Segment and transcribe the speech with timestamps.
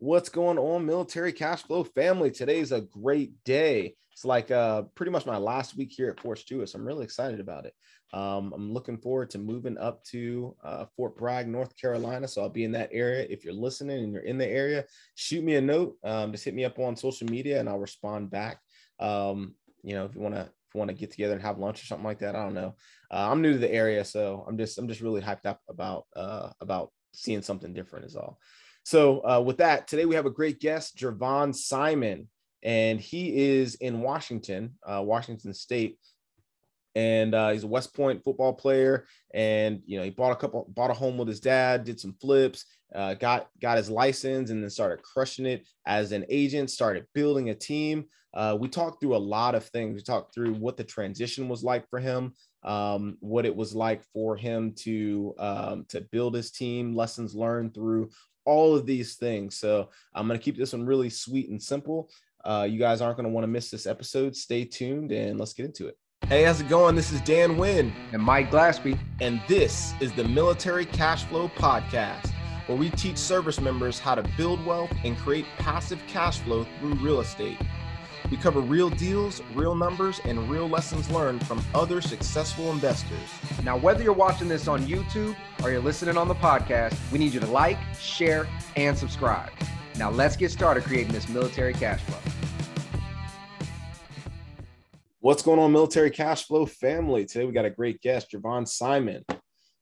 [0.00, 2.30] What's going on, military cash flow family?
[2.30, 3.96] Today's a great day.
[4.12, 6.68] It's like uh, pretty much my last week here at Fort Stewart.
[6.68, 7.74] So I'm really excited about it.
[8.12, 12.28] Um, I'm looking forward to moving up to uh, Fort Bragg, North Carolina.
[12.28, 13.26] So I'll be in that area.
[13.28, 14.84] If you're listening and you're in the area,
[15.16, 15.96] shoot me a note.
[16.04, 18.60] Um, just hit me up on social media and I'll respond back.
[19.00, 21.58] Um, you know, if you want to if you want to get together and have
[21.58, 22.76] lunch or something like that, I don't know.
[23.10, 26.04] Uh, I'm new to the area, so I'm just I'm just really hyped up about
[26.14, 28.38] uh, about seeing something different is all.
[28.88, 32.26] So, uh, with that, today we have a great guest, Jervon Simon,
[32.62, 35.98] and he is in Washington, uh, Washington State,
[36.94, 39.04] and uh, he's a West Point football player.
[39.34, 42.14] And you know, he bought a couple, bought a home with his dad, did some
[42.18, 42.64] flips,
[42.94, 46.70] uh, got got his license, and then started crushing it as an agent.
[46.70, 48.06] Started building a team.
[48.32, 49.96] Uh, we talked through a lot of things.
[49.96, 54.02] We talked through what the transition was like for him, um, what it was like
[54.14, 58.08] for him to um, to build his team, lessons learned through
[58.48, 59.56] all of these things.
[59.56, 62.10] So I'm going to keep this one really sweet and simple.
[62.44, 64.34] Uh, you guys aren't going to want to miss this episode.
[64.34, 65.98] Stay tuned and let's get into it.
[66.26, 66.96] Hey, how's it going?
[66.96, 72.30] This is Dan Wynn and Mike Glaspie, and this is the Military Cash Flow Podcast,
[72.66, 76.94] where we teach service members how to build wealth and create passive cash flow through
[76.94, 77.58] real estate.
[78.30, 83.18] We cover real deals, real numbers, and real lessons learned from other successful investors.
[83.64, 87.32] Now, whether you're watching this on YouTube or you're listening on the podcast, we need
[87.32, 89.50] you to like, share, and subscribe.
[89.96, 92.18] Now, let's get started creating this military cash flow.
[95.20, 97.24] What's going on, military cash flow family?
[97.24, 99.24] Today we got a great guest, Jervon Simon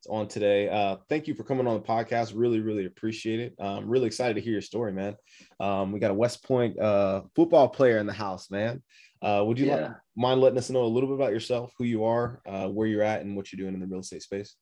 [0.08, 0.68] on today.
[0.68, 2.32] Uh, thank you for coming on the podcast.
[2.34, 3.54] Really, really appreciate it.
[3.58, 5.16] I'm um, really excited to hear your story, man.
[5.60, 8.82] Um, we got a West Point uh, football player in the house, man.
[9.22, 9.76] Uh, would you yeah.
[9.76, 12.86] like, mind letting us know a little bit about yourself, who you are, uh, where
[12.86, 14.56] you're at, and what you're doing in the real estate space?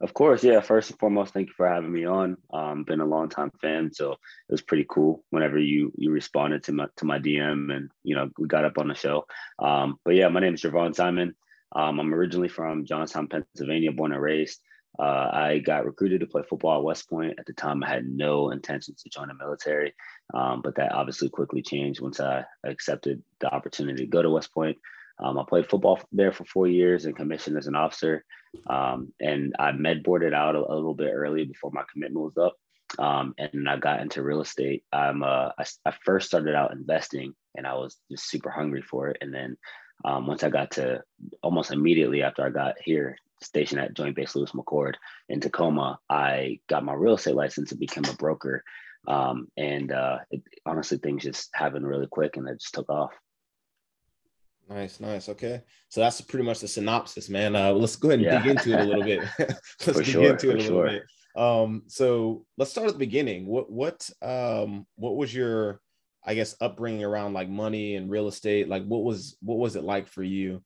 [0.00, 0.60] Of course, yeah.
[0.60, 2.36] First and foremost, thank you for having me on.
[2.52, 4.18] Um, been a long time fan, so it
[4.52, 8.30] was pretty cool whenever you you responded to my to my DM, and you know
[8.38, 9.26] we got up on the show.
[9.58, 11.34] Um, but yeah, my name is Jervon Simon.
[11.74, 14.60] Um, I'm originally from Johnstown, Pennsylvania, born and raised.
[14.98, 17.38] Uh, I got recruited to play football at West Point.
[17.38, 19.94] At the time, I had no intentions to join the military,
[20.34, 24.52] um, but that obviously quickly changed once I accepted the opportunity to go to West
[24.52, 24.76] Point.
[25.20, 28.24] Um, I played football there for four years and commissioned as an officer.
[28.68, 32.36] Um, and I med boarded out a, a, little bit early before my commitment was
[32.38, 32.56] up.
[32.98, 34.84] Um, and I got into real estate.
[34.92, 39.08] I'm uh, I, I, first started out investing, and I was just super hungry for
[39.08, 39.18] it.
[39.20, 39.58] And then
[40.04, 41.02] um, once I got to
[41.42, 44.94] almost immediately after I got here stationed at Joint Base Lewis McChord
[45.28, 48.64] in Tacoma, I got my real estate license and became a broker.
[49.06, 53.12] Um, and uh, it, honestly, things just happened really quick and it just took off.
[54.68, 55.28] Nice, nice.
[55.30, 57.56] Okay, so that's pretty much the synopsis, man.
[57.56, 58.42] Uh, let's go ahead and yeah.
[58.42, 59.20] dig into it a little bit.
[59.38, 60.88] let's for dig sure, into it a little sure.
[60.88, 61.02] bit.
[61.34, 63.46] Um, so let's start at the beginning.
[63.46, 65.80] What what um what was your
[66.24, 68.68] I guess upbringing around like money and real estate?
[68.68, 70.62] Like what was what was it like for you?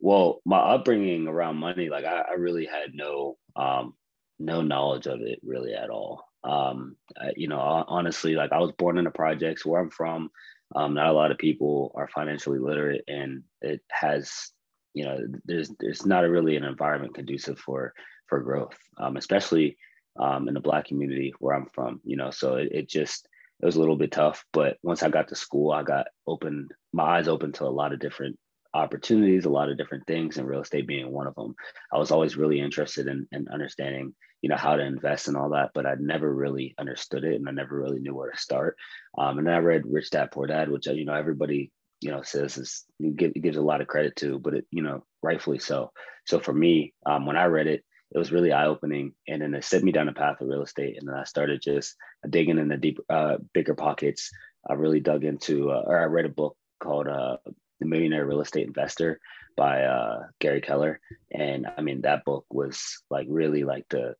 [0.00, 3.94] Well, my upbringing around money, like I, I really had no um,
[4.38, 6.24] no knowledge of it really at all.
[6.42, 10.30] Um, I, you know, honestly, like I was born in the projects where I'm from.
[10.74, 14.52] Um, not a lot of people are financially literate, and it has,
[14.94, 17.92] you know, there's there's not really an environment conducive for
[18.28, 19.76] for growth, um, especially
[20.18, 22.00] um, in the Black community where I'm from.
[22.04, 23.28] You know, so it, it just
[23.62, 24.44] it was a little bit tough.
[24.52, 27.92] But once I got to school, I got open my eyes open to a lot
[27.92, 28.38] of different
[28.72, 31.54] opportunities, a lot of different things, and real estate being one of them.
[31.92, 35.50] I was always really interested in, in understanding, you know, how to invest and all
[35.50, 38.76] that, but I never really understood it, and I never really knew where to start.
[39.18, 42.22] Um, and I read Rich Dad Poor Dad, which uh, you know everybody you know
[42.22, 42.84] says is
[43.16, 45.90] give, gives a lot of credit to, but it you know rightfully so.
[46.26, 49.54] So for me, um, when I read it, it was really eye opening, and then
[49.54, 51.94] it set me down a path of real estate, and then I started just
[52.28, 54.28] digging in the deep, uh, BiggerPockets.
[54.68, 57.36] I really dug into, uh, or I read a book called uh,
[57.80, 59.20] the Millionaire Real Estate Investor
[59.56, 61.00] by uh, Gary Keller.
[61.32, 64.14] And I mean, that book was like really like the,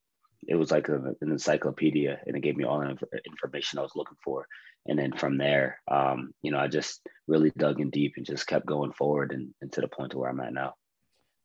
[0.47, 2.97] it was like an encyclopedia and it gave me all the
[3.27, 4.47] information I was looking for.
[4.87, 8.47] And then from there, um, you know, I just really dug in deep and just
[8.47, 10.75] kept going forward and, and to the point to where I'm at now.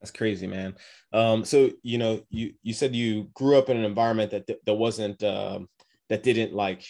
[0.05, 0.75] That's crazy, man.
[1.13, 4.73] Um, so you know, you you said you grew up in an environment that that
[4.75, 5.67] wasn't um,
[6.09, 6.85] that didn't like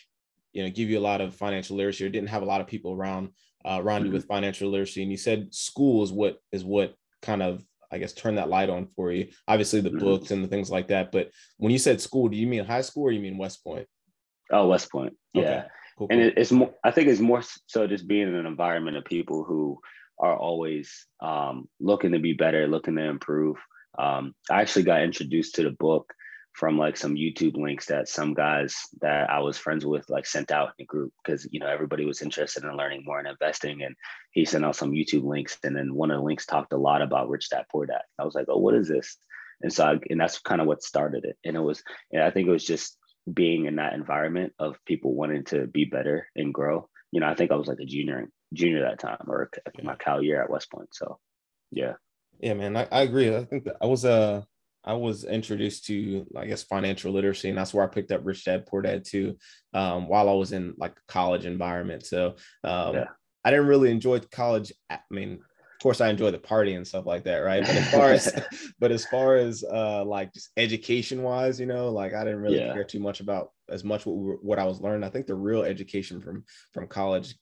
[0.52, 2.68] you know give you a lot of financial literacy or didn't have a lot of
[2.68, 3.30] people around
[3.64, 4.08] uh, around mm-hmm.
[4.08, 7.98] you with financial literacy and you said school is what is what kind of i
[7.98, 10.00] guess turned that light on for you obviously the mm-hmm.
[10.00, 12.82] books and the things like that but when you said school do you mean high
[12.82, 13.88] school or you mean west point
[14.52, 15.68] oh west point yeah okay.
[15.98, 19.06] cool, and it's more i think it's more so just being in an environment of
[19.06, 19.80] people who
[20.20, 23.58] are always um, looking to be better looking to improve
[23.98, 26.14] um, i actually got introduced to the book
[26.56, 30.52] from like some YouTube links that some guys that I was friends with like sent
[30.52, 33.84] out in a group because you know everybody was interested in learning more and investing,
[33.84, 33.94] and
[34.32, 37.02] he sent out some YouTube links, and then one of the links talked a lot
[37.02, 38.04] about Rich Dad Poor Dad.
[38.18, 39.18] I was like, oh, what is this?
[39.62, 42.32] And so, I, and that's kind of what started it, and it was, and I
[42.32, 42.98] think it was just
[43.32, 46.88] being in that environment of people wanting to be better and grow.
[47.12, 49.50] You know, I think I was like a junior junior that time or
[49.84, 50.90] my Cow year at West Point.
[50.94, 51.19] So,
[51.72, 51.94] yeah.
[52.40, 53.36] Yeah, man, I, I agree.
[53.36, 54.42] I think that I was uh
[54.86, 58.46] I was introduced to, I guess, financial literacy, and that's where I picked up Rich
[58.46, 59.36] Dad Poor Dad too,
[59.74, 62.06] um, while I was in like college environment.
[62.06, 63.06] So um, yeah.
[63.44, 64.72] I didn't really enjoy college.
[64.90, 67.63] I mean, of course, I enjoy the party and stuff like that, right?
[67.63, 68.44] But as far as,
[68.80, 72.60] but as far as uh, like just education wise, you know, like I didn't really
[72.60, 72.74] yeah.
[72.74, 75.04] care too much about as much what what I was learning.
[75.04, 76.44] I think the real education from
[76.74, 77.36] from college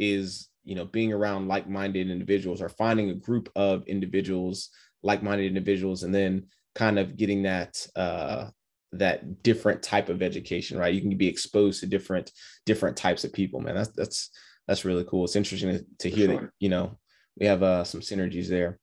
[0.00, 4.70] is you know being around like-minded individuals or finding a group of individuals
[5.02, 6.44] like-minded individuals and then
[6.74, 8.48] kind of getting that uh,
[8.92, 10.94] that different type of education, right?
[10.94, 12.32] You can be exposed to different
[12.66, 13.74] different types of people, man.
[13.74, 14.30] That's that's
[14.66, 15.24] that's really cool.
[15.24, 16.40] It's interesting to, to hear sure.
[16.40, 16.98] that you know
[17.38, 18.78] we have uh, some synergies there.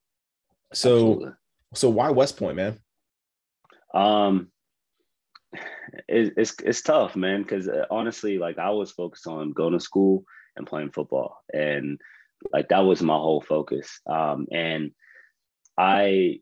[0.74, 1.32] So Absolutely.
[1.74, 2.80] so why West Point, man?
[3.94, 4.50] Um,
[6.08, 9.80] it, it's it's tough, man, because uh, honestly, like I was focused on going to
[9.80, 10.24] school
[10.58, 12.00] and playing football, and
[12.52, 14.00] like that was my whole focus.
[14.08, 14.92] Um, and
[15.78, 16.40] I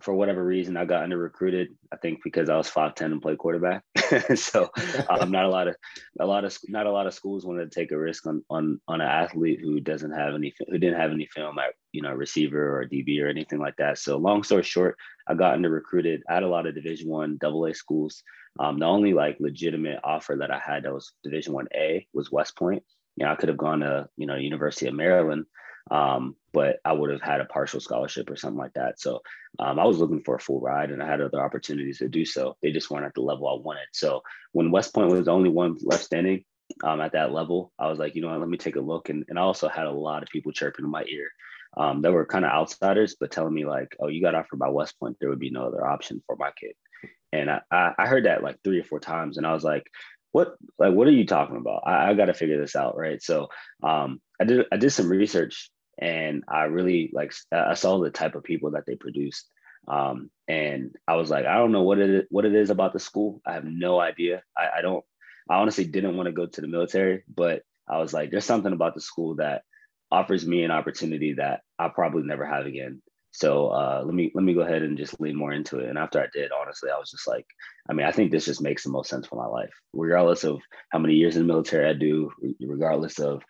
[0.00, 1.68] for whatever reason, I got under recruited.
[1.92, 3.82] I think because I was five ten and played quarterback.
[4.34, 4.70] so
[5.08, 5.76] um, not a lot of
[6.20, 8.80] a lot of not a lot of schools wanted to take a risk on on
[8.88, 12.12] on an athlete who doesn't have any who didn't have any film at you know
[12.12, 13.98] receiver or DB or anything like that.
[13.98, 14.96] So long story short,
[15.26, 18.22] I got under recruited at a lot of Division One Double A schools.
[18.60, 22.30] Um, the only like legitimate offer that I had that was Division One A was
[22.30, 22.82] West Point.
[23.16, 25.46] You know, I could have gone to you know University of Maryland
[25.90, 29.00] um, but I would have had a partial scholarship or something like that.
[29.00, 29.22] So
[29.58, 32.24] um, I was looking for a full ride and I had other opportunities to do
[32.24, 32.56] so.
[32.62, 33.88] They just weren't at the level I wanted.
[33.92, 34.22] So
[34.52, 36.44] when West Point was the only one left standing
[36.82, 39.08] um, at that level, I was like, you know what, let me take a look.
[39.10, 41.28] And, and I also had a lot of people chirping in my ear
[41.76, 44.68] um, that were kind of outsiders, but telling me like, oh, you got offered by
[44.68, 46.72] West Point, there would be no other option for my kid.
[47.32, 47.60] And I,
[47.98, 49.36] I heard that like three or four times.
[49.36, 49.84] And I was like,
[50.34, 51.84] what like what are you talking about?
[51.86, 53.22] I, I got to figure this out, right?
[53.22, 53.50] So
[53.84, 58.34] um, I did I did some research and I really like I saw the type
[58.34, 59.48] of people that they produced.
[59.86, 62.92] Um, and I was like, I don't know what it is, what it is about
[62.92, 63.42] the school.
[63.46, 64.42] I have no idea.
[64.58, 65.04] I, I don't.
[65.48, 68.72] I honestly didn't want to go to the military, but I was like, there's something
[68.72, 69.62] about the school that
[70.10, 73.02] offers me an opportunity that I'll probably never have again.
[73.34, 75.88] So uh, let me let me go ahead and just lean more into it.
[75.88, 77.44] And after I did, honestly, I was just like,
[77.90, 80.60] I mean, I think this just makes the most sense for my life, regardless of
[80.90, 83.42] how many years in the military I do, regardless of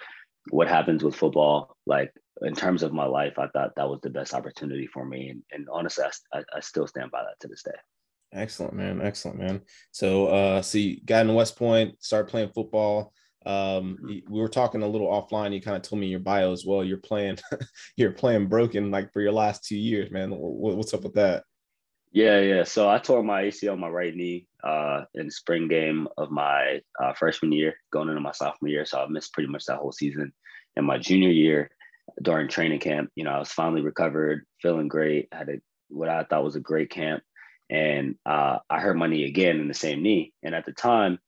[0.48, 1.76] what happens with football.
[1.84, 2.10] Like
[2.40, 5.28] in terms of my life, I thought that was the best opportunity for me.
[5.28, 7.76] And, and honestly, I, I, still stand by that to this day.
[8.32, 9.02] Excellent, man.
[9.02, 9.60] Excellent, man.
[9.92, 13.12] So, uh, so got in West Point, started playing football.
[13.46, 15.52] Um, we were talking a little offline.
[15.52, 16.84] You kind of told me your bio as well.
[16.84, 17.38] You're playing,
[17.96, 20.30] you're playing broken like for your last two years, man.
[20.30, 21.44] What's up with that?
[22.12, 22.62] Yeah, yeah.
[22.62, 26.80] So I tore my ACL my right knee uh, in the spring game of my
[27.02, 28.84] uh, freshman year, going into my sophomore year.
[28.84, 30.32] So I missed pretty much that whole season.
[30.76, 31.70] In my junior year,
[32.22, 33.10] during training camp.
[33.14, 35.28] You know, I was finally recovered, feeling great.
[35.32, 37.22] Had a, what I thought was a great camp,
[37.70, 40.32] and uh, I hurt my knee again in the same knee.
[40.42, 41.18] And at the time,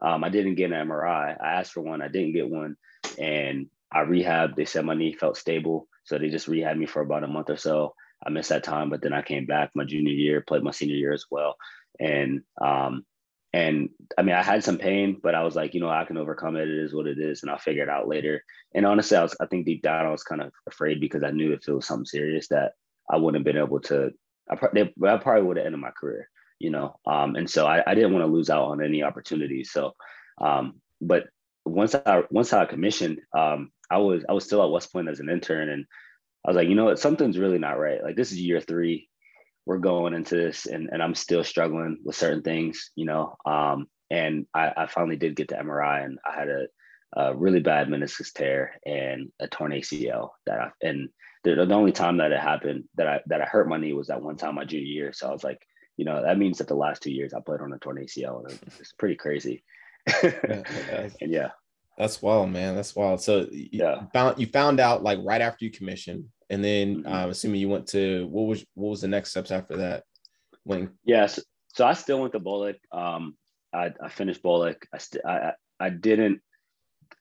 [0.00, 1.36] um, I didn't get an MRI.
[1.40, 2.76] I asked for one, I didn't get one,
[3.18, 4.56] and I rehabbed.
[4.56, 7.50] They said my knee felt stable, so they just rehabbed me for about a month
[7.50, 7.94] or so.
[8.26, 10.96] I missed that time, but then I came back my junior year, played my senior
[10.96, 11.56] year as well,
[12.00, 13.04] and um,
[13.54, 16.16] and I mean, I had some pain, but I was like, you know, I can
[16.16, 16.68] overcome it.
[16.68, 18.42] It is what it is, and I'll figure it out later.
[18.74, 21.30] And honestly, I was, I think deep down, I was kind of afraid because I
[21.30, 22.72] knew if it was something serious that
[23.08, 24.10] I wouldn't have been able to.
[24.50, 26.98] I, they, I probably would have ended my career, you know.
[27.06, 29.70] Um, and so I, I didn't want to lose out on any opportunities.
[29.72, 29.94] So,
[30.40, 31.24] um, but
[31.64, 35.20] once I once I commissioned, um, I was I was still at West Point as
[35.20, 35.86] an intern, and
[36.44, 38.02] I was like, you know what, something's really not right.
[38.02, 39.08] Like this is year three
[39.66, 43.36] we're going into this and, and I'm still struggling with certain things, you know.
[43.46, 46.66] Um, and I, I finally did get the MRI and I had a,
[47.16, 51.08] a really bad meniscus tear and a torn ACL that I, and
[51.44, 54.08] the, the only time that it happened that I, that I hurt my knee was
[54.08, 55.12] that one time my junior year.
[55.12, 55.60] So I was like,
[55.96, 58.44] you know, that means that the last two years I played on a torn ACL
[58.48, 59.64] and it's pretty crazy.
[60.22, 61.50] and yeah.
[61.96, 62.74] That's wild, man.
[62.74, 63.20] That's wild.
[63.20, 67.12] So yeah, you found you found out like right after you commissioned, and then mm-hmm.
[67.12, 70.02] I'm assuming you went to what was what was the next steps after that?
[70.64, 72.74] When yes, so I still went to BOLC.
[72.90, 73.36] Um,
[73.72, 74.76] I, I finished BOLC.
[74.92, 76.40] I, st- I I didn't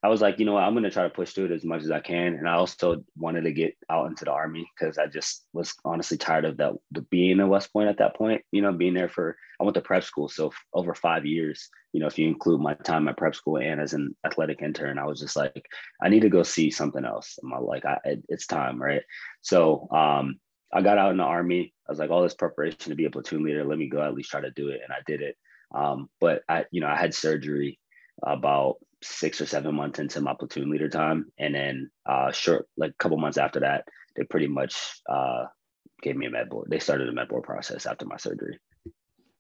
[0.04, 1.82] I was like, you know what, I'm gonna try to push through it as much
[1.82, 2.34] as I can.
[2.34, 6.18] And I also wanted to get out into the army because I just was honestly
[6.18, 9.08] tired of that the being in West Point at that point, you know, being there
[9.08, 10.28] for I went to prep school.
[10.28, 13.80] So over five years, you know, if you include my time at prep school and
[13.80, 15.66] as an athletic intern, I was just like,
[16.02, 17.40] I need to go see something else.
[17.42, 19.04] I'm like, I, it's time, right?
[19.42, 20.38] So um,
[20.74, 21.74] I got out in the army.
[21.88, 24.16] I was like, all this preparation to be a platoon leader, let me go at
[24.16, 24.82] least try to do it.
[24.84, 25.38] And I did it.
[25.74, 27.80] Um, but I, you know, I had surgery
[28.22, 31.26] about six or seven months into my platoon leader time.
[31.38, 34.76] And then uh short like a couple months after that, they pretty much
[35.10, 35.46] uh
[36.02, 36.68] gave me a med board.
[36.70, 38.60] They started a med board process after my surgery.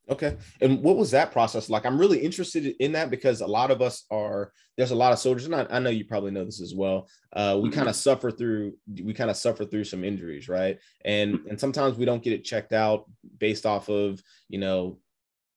[0.09, 0.35] Okay.
[0.59, 1.85] And what was that process like?
[1.85, 5.19] I'm really interested in that because a lot of us are there's a lot of
[5.19, 7.07] soldiers, and I, I know you probably know this as well.
[7.31, 7.77] Uh, we mm-hmm.
[7.77, 10.77] kind of suffer through we kind of suffer through some injuries, right?
[11.05, 13.05] And and sometimes we don't get it checked out
[13.37, 14.99] based off of, you know,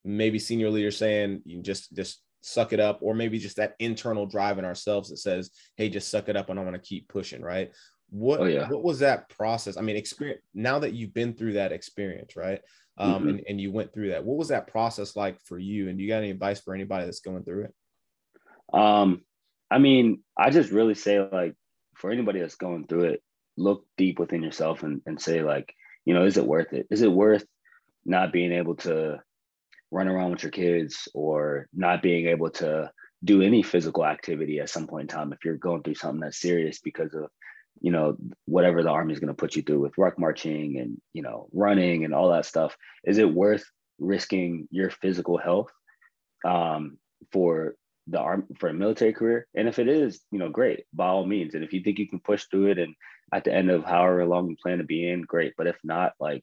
[0.05, 4.25] maybe senior leader saying you just just suck it up, or maybe just that internal
[4.25, 7.09] drive in ourselves that says, hey, just suck it up and I want to keep
[7.09, 7.73] pushing, right?
[8.11, 8.69] What, oh, yeah.
[8.69, 9.77] what was that process?
[9.77, 12.61] I mean, experience now that you've been through that experience, right?
[12.99, 13.29] Um, mm-hmm.
[13.29, 14.25] and, and you went through that.
[14.25, 15.89] What was that process like for you?
[15.89, 17.75] And do you got any advice for anybody that's going through it?
[18.73, 19.23] Um,
[19.69, 21.55] I mean, I just really say like
[21.97, 23.23] for anybody that's going through it,
[23.57, 25.75] look deep within yourself and, and say like,
[26.05, 26.87] you know, is it worth it?
[26.91, 27.45] Is it worth
[28.05, 29.21] not being able to
[29.97, 32.91] run around with your kids or not being able to
[33.25, 36.41] do any physical activity at some point in time if you're going through something that's
[36.41, 37.29] serious because of
[37.81, 41.01] you know whatever the army is going to put you through with ruck marching and
[41.13, 43.65] you know running and all that stuff is it worth
[43.99, 45.71] risking your physical health
[46.45, 46.99] um,
[47.33, 47.75] for
[48.07, 49.47] the arm for a military career?
[49.55, 51.55] And if it is you know great by all means.
[51.55, 52.95] And if you think you can push through it and
[53.33, 55.55] at the end of however long you plan to be in great.
[55.57, 56.43] But if not like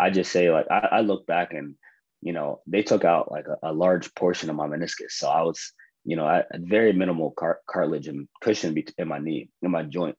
[0.00, 1.74] i just say like i, I look back and
[2.20, 5.12] you know, they took out like a, a large portion of my meniscus.
[5.12, 5.72] So I was,
[6.04, 10.16] you know, I very minimal car- cartilage and cushion in my knee, in my joint.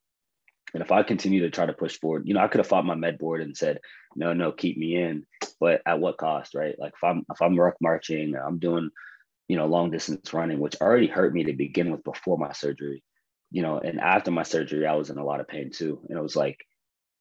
[0.73, 2.85] And if I continue to try to push forward, you know, I could have fought
[2.85, 3.79] my med board and said,
[4.15, 5.25] no, no, keep me in,
[5.59, 6.75] but at what cost, right?
[6.77, 8.91] Like if I'm if I'm ruck marching, I'm doing,
[9.47, 13.03] you know, long distance running, which already hurt me to begin with before my surgery,
[13.51, 15.99] you know, and after my surgery, I was in a lot of pain too.
[16.07, 16.59] And it was like,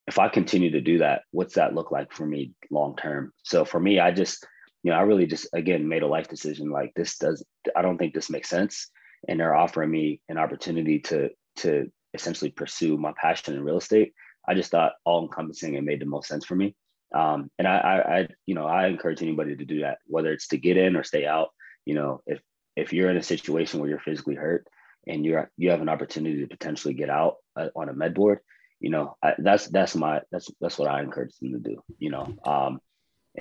[0.07, 3.33] if I continue to do that, what's that look like for me long term?
[3.43, 4.45] So for me, I just
[4.83, 7.43] you know, I really just again made a life decision like this does
[7.75, 8.89] I don't think this makes sense.
[9.27, 14.13] And they're offering me an opportunity to to essentially pursue my passion in real estate.
[14.47, 16.75] I just thought all encompassing and made the most sense for me.
[17.13, 20.47] Um, and I, I, I, you know, I encourage anybody to do that, whether it's
[20.49, 21.49] to get in or stay out.
[21.85, 22.39] You know, if
[22.75, 24.67] if you're in a situation where you're physically hurt
[25.07, 28.39] and you're you have an opportunity to potentially get out uh, on a med board,
[28.79, 31.81] you know, I, that's that's my that's that's what I encourage them to do.
[31.97, 32.79] You know, um,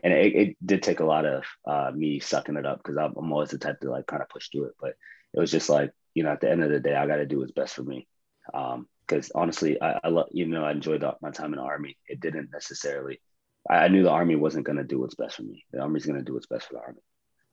[0.02, 3.14] and it, it did take a lot of uh, me sucking it up because I'm,
[3.16, 4.74] I'm always the type to like kind of push through it.
[4.80, 4.94] But
[5.34, 7.26] it was just like, you know, at the end of the day, I got to
[7.26, 8.06] do what's best for me.
[8.46, 11.96] Because um, honestly, I, I love, you know, I enjoyed my time in the army.
[12.06, 13.20] It didn't necessarily,
[13.68, 15.64] I, I knew the army wasn't going to do what's best for me.
[15.72, 17.00] The army's going to do what's best for the army.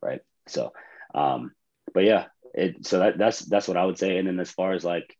[0.02, 0.22] Right.
[0.48, 0.74] So,
[1.14, 1.52] um,
[1.94, 4.18] but yeah, it, so that, that's, that's what I would say.
[4.18, 5.16] And then as far as like,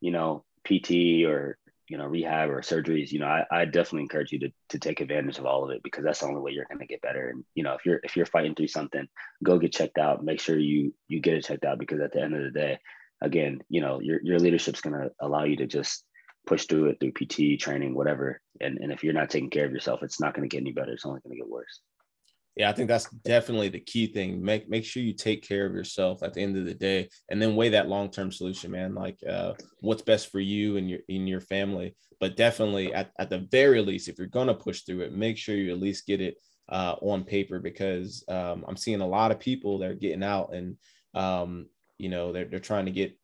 [0.00, 4.32] you know, PT or you know rehab or surgeries you know I, I definitely encourage
[4.32, 6.66] you to, to take advantage of all of it because that's the only way you're
[6.66, 7.28] going to get better.
[7.28, 9.06] And you know if you're if you're fighting through something
[9.42, 10.24] go get checked out.
[10.24, 12.78] Make sure you you get it checked out because at the end of the day
[13.20, 16.04] again you know your, your leadership's going to allow you to just
[16.46, 18.40] push through it through pt training whatever.
[18.60, 20.72] And, and if you're not taking care of yourself it's not going to get any
[20.72, 20.92] better.
[20.92, 21.80] It's only going to get worse
[22.56, 24.42] yeah, I think that's definitely the key thing.
[24.42, 27.42] Make make sure you take care of yourself at the end of the day, and
[27.42, 28.94] then weigh that long term solution, man.
[28.94, 31.96] Like uh, what's best for you and your in your family.
[32.20, 35.56] But definitely, at, at the very least, if you're gonna push through it, make sure
[35.56, 36.36] you at least get it
[36.68, 40.54] uh, on paper because um, I'm seeing a lot of people that are getting out
[40.54, 40.76] and
[41.14, 41.66] um,
[41.98, 43.18] you know they're they're trying to get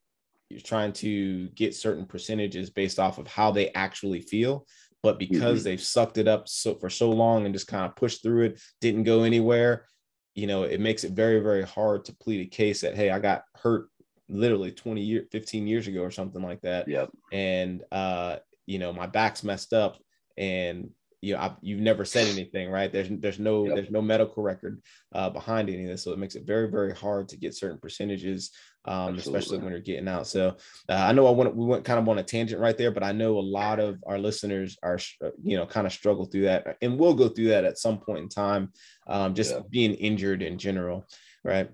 [0.49, 4.66] you're trying to get certain percentages based off of how they actually feel
[5.02, 5.64] but because mm-hmm.
[5.64, 8.61] they've sucked it up so for so long and just kind of pushed through it,
[8.80, 9.87] didn't go anywhere,
[10.35, 13.19] you know, it makes it very, very hard to plead a case that, hey, I
[13.19, 13.88] got hurt
[14.28, 16.88] literally 20 years, 15 years ago or something like that.
[16.88, 17.11] Yep.
[17.33, 19.99] And uh, you know, my back's messed up
[20.37, 20.90] and
[21.22, 22.90] you know, I, you've never said anything, right?
[22.90, 23.74] There's there's no yep.
[23.74, 24.80] there's no medical record
[25.14, 27.78] uh, behind any of this, so it makes it very very hard to get certain
[27.78, 28.50] percentages,
[28.86, 30.26] um, especially when you're getting out.
[30.26, 30.56] So
[30.88, 33.02] uh, I know I went we went kind of on a tangent right there, but
[33.02, 36.42] I know a lot of our listeners are uh, you know kind of struggle through
[36.42, 38.72] that, and we'll go through that at some point in time,
[39.06, 39.60] um, just yeah.
[39.68, 41.06] being injured in general,
[41.44, 41.70] right?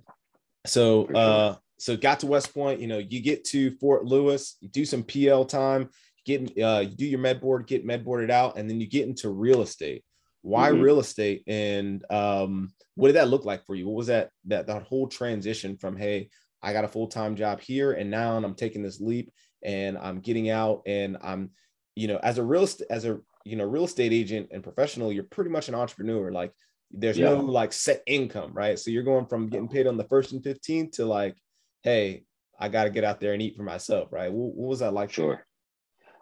[0.67, 4.69] So uh, so got to West Point, you know, you get to Fort Lewis, you
[4.69, 5.91] do some PL time,
[6.27, 9.07] get uh, you do your med board, get med boarded out, and then you get
[9.07, 10.05] into real estate.
[10.43, 10.83] Why mm-hmm.
[10.83, 11.45] real estate?
[11.47, 13.87] And um, what did that look like for you?
[13.87, 16.29] What was that that that whole transition from hey,
[16.63, 20.21] I got a full time job here and now, I'm taking this leap and I'm
[20.21, 21.51] getting out and I'm,
[21.95, 25.25] you know, as a real as a you know real estate agent and professional, you're
[25.25, 26.33] pretty much an entrepreneur.
[26.33, 26.53] Like
[26.91, 27.31] there's yeah.
[27.31, 28.79] no like set income, right?
[28.79, 31.37] So you're going from getting paid on the first and 15th to like,
[31.83, 32.25] hey,
[32.59, 34.33] I got to get out there and eat for myself, right?
[34.33, 35.13] What, what was that like?
[35.13, 35.46] Sure.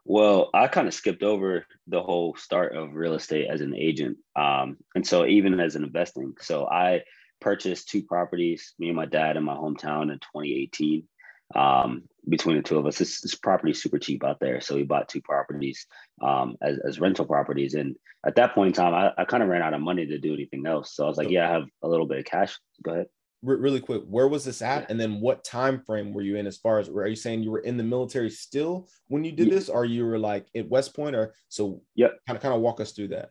[0.05, 4.19] Well, I kind of skipped over the whole start of real estate as an agent.
[4.37, 7.03] Um, and so even as an investing, so I
[7.41, 11.07] purchased two properties, me and my dad in my hometown in 2018.
[11.55, 14.61] Um, between the two of us, this, this property is super cheap out there.
[14.61, 15.87] So we bought two properties
[16.23, 17.75] um, as, as rental properties.
[17.75, 17.97] And
[18.27, 20.35] at that point in time, I, I kind of ran out of money to do
[20.35, 20.95] anything else.
[20.95, 22.59] So I was like, yeah, I have a little bit of cash.
[22.83, 23.07] Go ahead
[23.45, 24.91] really quick where was this at?
[24.91, 27.51] And then what time frame were you in as far as are you saying you
[27.51, 29.55] were in the military still when you did yeah.
[29.55, 29.69] this?
[29.69, 31.15] Or you were like at west point?
[31.15, 33.31] Or so yeah kind of kind of walk us through that.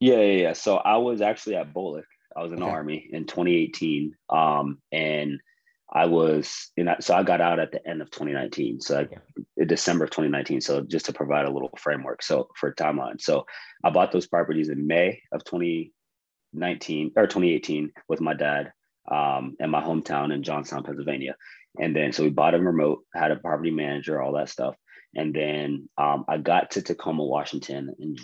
[0.00, 0.52] Yeah yeah, yeah.
[0.52, 2.02] so i was actually at BOLC.
[2.36, 2.66] i was in okay.
[2.66, 5.40] the army in 2018 um and
[5.92, 9.18] i was in that, so i got out at the end of 2019 so like
[9.66, 13.20] december of 2019 so just to provide a little framework so for timeline.
[13.20, 13.46] So
[13.84, 18.72] i bought those properties in may of 2019 or 2018 with my dad
[19.10, 21.36] um, in my hometown in Johnstown, Pennsylvania.
[21.78, 24.74] And then so we bought a remote, had a property manager, all that stuff.
[25.14, 28.16] And then um, I got to Tacoma, Washington in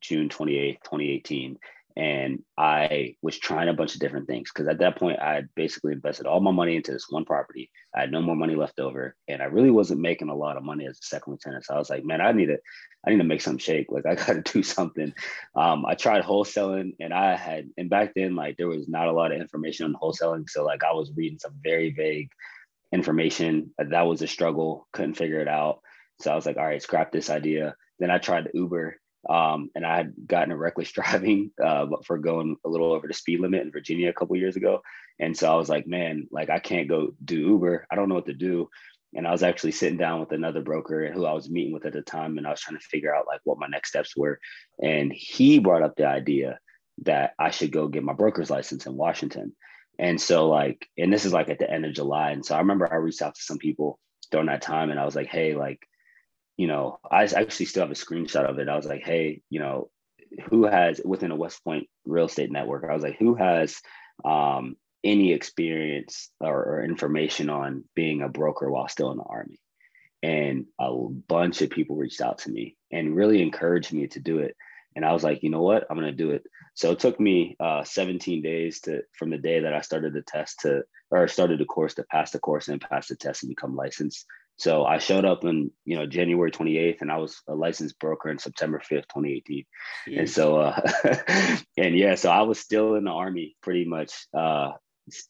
[0.00, 1.58] June 28th, 2018
[1.96, 5.48] and I was trying a bunch of different things because at that point I had
[5.54, 7.70] basically invested all my money into this one property.
[7.94, 10.64] I had no more money left over, and I really wasn't making a lot of
[10.64, 11.64] money as a second lieutenant.
[11.64, 12.58] So I was like, man, I need to,
[13.06, 13.92] I need to make some shake.
[13.92, 15.14] Like I got to do something.
[15.54, 19.12] Um, I tried wholesaling, and I had, and back then like there was not a
[19.12, 22.30] lot of information on wholesaling, so like I was reading some very vague
[22.92, 23.72] information.
[23.78, 24.88] That was a struggle.
[24.92, 25.80] Couldn't figure it out.
[26.20, 27.76] So I was like, all right, scrap this idea.
[28.00, 28.96] Then I tried Uber
[29.28, 33.14] um, and I had gotten a reckless driving uh, for going a little over the
[33.14, 34.82] speed limit in Virginia a couple years ago.
[35.18, 37.86] And so I was like, man, like I can't go do Uber.
[37.90, 38.68] I don't know what to do.
[39.16, 41.92] And I was actually sitting down with another broker who I was meeting with at
[41.92, 44.40] the time, and I was trying to figure out like what my next steps were.
[44.82, 46.58] And he brought up the idea
[47.02, 49.54] that I should go get my broker's license in Washington.
[50.00, 52.32] And so like, and this is like at the end of July.
[52.32, 54.00] And so I remember I reached out to some people
[54.32, 55.78] during that time, and I was like, hey, like
[56.56, 58.68] you know, I actually still have a screenshot of it.
[58.68, 59.90] I was like, hey, you know,
[60.48, 62.84] who has within a West Point real estate network?
[62.88, 63.80] I was like, who has
[64.24, 69.60] um, any experience or, or information on being a broker while still in the army?
[70.22, 70.90] And a
[71.28, 74.56] bunch of people reached out to me and really encouraged me to do it.
[74.96, 76.44] And I was like, you know what, I'm going to do it.
[76.74, 80.22] So it took me uh, 17 days to from the day that I started the
[80.22, 83.50] test to or started the course to pass the course and pass the test and
[83.50, 84.26] become licensed.
[84.56, 88.30] So I showed up in you know January 28th, and I was a licensed broker
[88.30, 89.64] in September 5th, 2018.
[90.06, 90.18] Jeez.
[90.18, 90.80] And so, uh,
[91.76, 94.72] and yeah, so I was still in the army pretty much uh,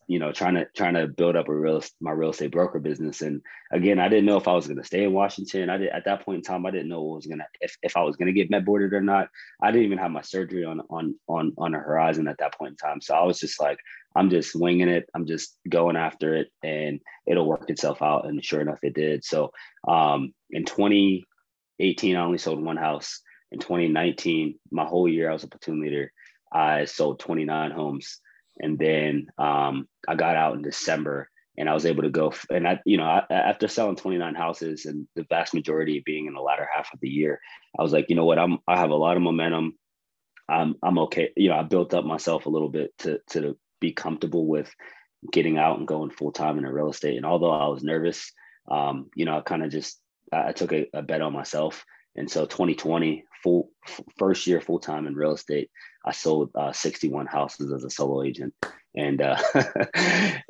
[0.06, 3.22] you know trying to trying to build up a real my real estate broker business.
[3.22, 5.68] And again i didn't know if i was going to stay in washington.
[5.68, 7.76] I did at that point in time i didn't know what was going to if,
[7.82, 9.28] if i was going to get med boarded or not.
[9.60, 12.72] I didn't even have my surgery on on on on the horizon at that point
[12.72, 13.00] in time.
[13.00, 13.78] So i was just like
[14.14, 15.08] i'm just winging it.
[15.14, 18.26] I'm just going after it and it'll work itself out.
[18.26, 19.24] And sure enough it did.
[19.24, 19.50] So
[19.88, 23.20] um in 2018 i only sold one house.
[23.50, 26.12] In 2019 my whole year i was a platoon leader.
[26.52, 28.20] I sold 29 homes
[28.58, 32.32] and then um, I got out in December and I was able to go.
[32.50, 36.34] And I, you know, I, after selling 29 houses and the vast majority being in
[36.34, 37.40] the latter half of the year,
[37.78, 39.74] I was like, you know what, I'm I have a lot of momentum.
[40.48, 41.30] I'm I'm okay.
[41.36, 44.72] You know, I built up myself a little bit to to be comfortable with
[45.32, 47.16] getting out and going full time in real estate.
[47.16, 48.32] And although I was nervous,
[48.70, 49.98] um, you know, I kind of just
[50.32, 51.84] I took a, a bet on myself.
[52.16, 53.70] And so 2020, full
[54.18, 55.70] first year full time in real estate,
[56.04, 58.54] I sold uh, 61 houses as a solo agent,
[58.94, 59.36] and uh,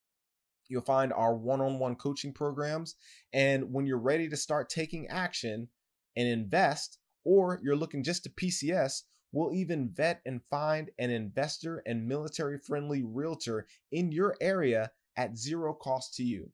[0.70, 2.94] You'll find our one on one coaching programs.
[3.34, 5.68] And when you're ready to start taking action
[6.16, 11.82] and invest, or you're looking just to PCS, we'll even vet and find an investor
[11.88, 16.52] and military friendly realtor in your area at zero cost to you.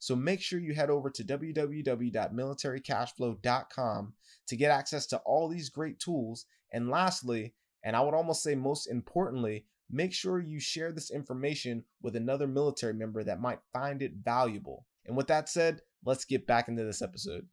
[0.00, 4.12] So make sure you head over to www.militarycashflow.com
[4.48, 6.46] to get access to all these great tools.
[6.72, 7.54] And lastly,
[7.84, 12.46] and I would almost say most importantly, make sure you share this information with another
[12.46, 14.86] military member that might find it valuable.
[15.06, 17.46] And with that said, let's get back into this episode.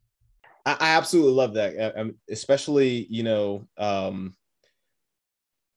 [0.66, 4.34] I, absolutely love that, um, especially you know, um,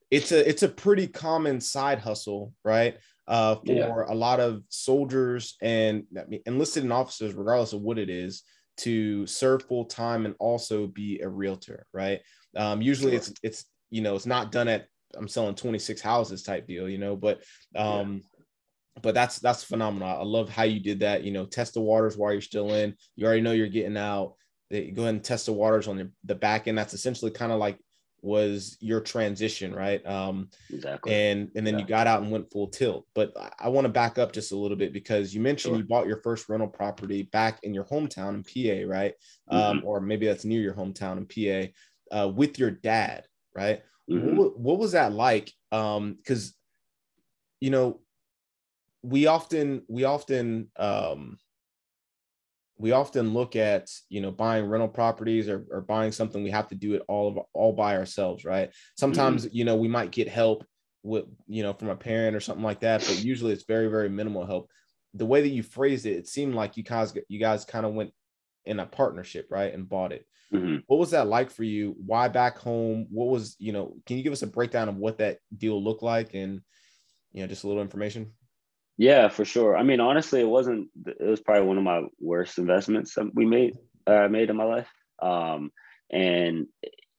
[0.10, 2.98] it's a it's a pretty common side hustle, right?
[3.28, 4.04] Uh, for yeah.
[4.10, 6.04] a lot of soldiers and
[6.46, 8.44] enlisted and officers, regardless of what it is,
[8.78, 12.20] to serve full time and also be a realtor, right?
[12.56, 13.18] Um, usually, sure.
[13.18, 14.88] it's it's you know it's not done at
[15.18, 17.44] I'm selling 26 houses type deal, you know, but
[17.76, 19.02] um, yeah.
[19.02, 20.08] but that's that's phenomenal.
[20.08, 21.24] I love how you did that.
[21.24, 22.96] You know, test the waters while you're still in.
[23.16, 24.36] You already know you're getting out.
[24.70, 26.78] They go ahead and test the waters on the, the back end.
[26.78, 27.78] That's essentially kind of like
[28.24, 30.06] was your transition, right?
[30.06, 31.14] Um, exactly.
[31.14, 31.80] And and then yeah.
[31.82, 33.06] you got out and went full tilt.
[33.16, 35.80] But I, I want to back up just a little bit because you mentioned sure.
[35.80, 39.14] you bought your first rental property back in your hometown in PA, right?
[39.50, 39.78] Um, mm-hmm.
[39.80, 41.72] Um, or maybe that's near your hometown in PA,
[42.12, 43.82] uh, with your dad, right?
[44.10, 44.36] Mm-hmm.
[44.36, 45.52] What, what, was that like?
[45.72, 46.54] Um, because
[47.60, 48.00] you know,
[49.04, 51.38] we often we often um
[52.78, 56.68] we often look at you know buying rental properties or, or buying something we have
[56.68, 59.56] to do it all of all by ourselves right sometimes mm-hmm.
[59.56, 60.66] you know we might get help
[61.04, 64.10] with you know from a parent or something like that but usually it's very very
[64.10, 64.70] minimal help
[65.14, 67.94] the way that you phrased it it seemed like you guys you guys kind of
[67.94, 68.12] went
[68.66, 70.78] in a partnership right and bought it mm-hmm.
[70.88, 74.24] what was that like for you why back home what was you know can you
[74.24, 76.62] give us a breakdown of what that deal looked like and
[77.32, 78.32] you know just a little information
[79.02, 79.76] yeah, for sure.
[79.76, 80.90] I mean, honestly, it wasn't.
[81.08, 83.76] It was probably one of my worst investments we made.
[84.06, 84.90] Uh, made in my life.
[85.20, 85.72] Um,
[86.12, 86.68] and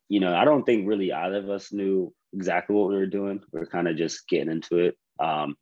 [0.08, 3.40] you know, I don't think really either of us knew exactly what we were doing.
[3.52, 4.96] We are kind of just getting into it.
[5.18, 5.56] Um,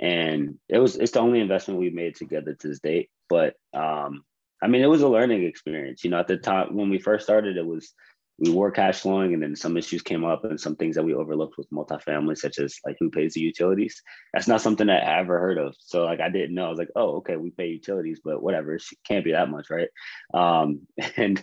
[0.00, 3.10] and it was it's the only investment we made together to this date.
[3.28, 4.22] But um,
[4.62, 6.04] I mean, it was a learning experience.
[6.04, 7.92] You know, at the time when we first started, it was
[8.38, 11.14] we were cash flowing and then some issues came up and some things that we
[11.14, 14.02] overlooked with multifamily such as like who pays the utilities.
[14.32, 15.74] That's not something that i ever heard of.
[15.78, 16.66] So like i didn't know.
[16.66, 19.70] I was like oh okay we pay utilities but whatever it can't be that much
[19.70, 19.88] right?
[20.34, 21.42] Um and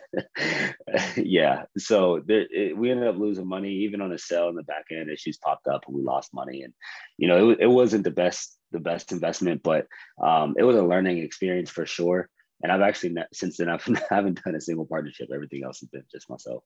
[1.18, 3.72] yeah so there, it, we ended up losing money.
[3.72, 6.62] Even on a sale in the back end issues popped up and we lost money.
[6.62, 6.74] And
[7.18, 9.86] you know it, it wasn't the best the best investment but
[10.20, 12.28] um it was a learning experience for sure
[12.62, 15.30] and I've actually since then I've I haven't done a single partnership.
[15.34, 16.64] Everything else has been just myself.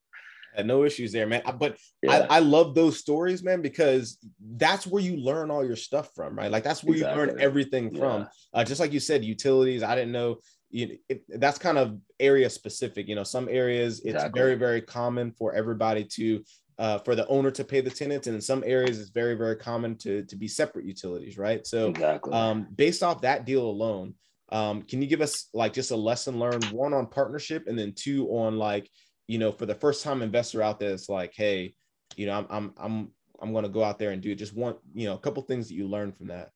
[0.64, 1.42] no issues there, man.
[1.60, 2.28] But yeah.
[2.30, 4.18] I, I, love those stories, man, because
[4.56, 6.52] that's where you learn all your stuff from, right?
[6.52, 7.22] Like that's where exactly.
[7.22, 8.00] you learn everything yeah.
[8.00, 8.28] from.
[8.54, 9.84] Uh, just like you said, utilities.
[9.84, 10.38] I didn't know.
[10.70, 13.08] You know, it, that's kind of area specific.
[13.08, 14.40] You know, some areas it's exactly.
[14.40, 16.44] very very common for everybody to
[16.80, 19.56] uh, for the owner to pay the tenants, and in some areas it's very very
[19.56, 21.66] common to to be separate utilities, right?
[21.66, 22.34] So, exactly.
[22.34, 24.14] um, based off that deal alone,
[24.50, 27.94] um, can you give us like just a lesson learned, one on partnership, and then
[27.96, 28.90] two on like,
[29.28, 31.76] you know, for the first time investor out there, it's like, hey,
[32.16, 34.36] you know, I'm I'm I'm I'm going to go out there and do it.
[34.36, 36.52] Just one, you know, a couple things that you learned from that.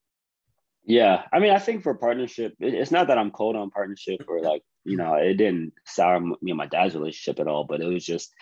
[0.83, 4.41] Yeah, I mean, I think for partnership, it's not that I'm cold on partnership or
[4.41, 7.85] like, you know, it didn't sour me and my dad's relationship at all, but it
[7.85, 8.33] was just,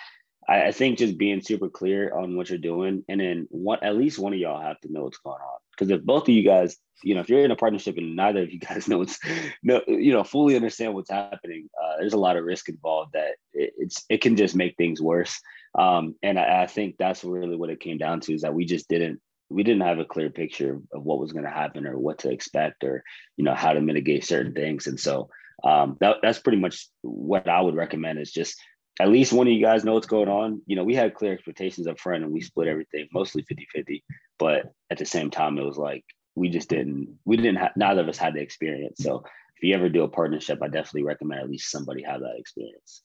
[0.49, 3.47] I, I think just being super clear on what you're doing, and then
[3.81, 5.59] at least one of y'all have to know what's going on.
[5.71, 8.41] Because if both of you guys, you know, if you're in a partnership and neither
[8.41, 9.19] of you guys know what's,
[9.61, 13.35] no, you know, fully understand what's happening, uh, there's a lot of risk involved that
[13.53, 15.39] it, it's it can just make things worse.
[15.77, 18.65] Um, and I, I think that's really what it came down to is that we
[18.65, 21.97] just didn't we didn't have a clear picture of what was going to happen or
[21.97, 23.03] what to expect or
[23.35, 25.29] you know how to mitigate certain things and so
[25.63, 28.59] um, that, that's pretty much what i would recommend is just
[28.99, 30.61] at least one of you guys know what's going on.
[30.65, 34.03] You know, we had clear expectations up front and we split everything mostly 50 50.
[34.37, 36.03] But at the same time, it was like
[36.35, 38.97] we just didn't, we didn't have, neither of us had the experience.
[39.01, 39.23] So
[39.55, 43.03] if you ever do a partnership, I definitely recommend at least somebody have that experience.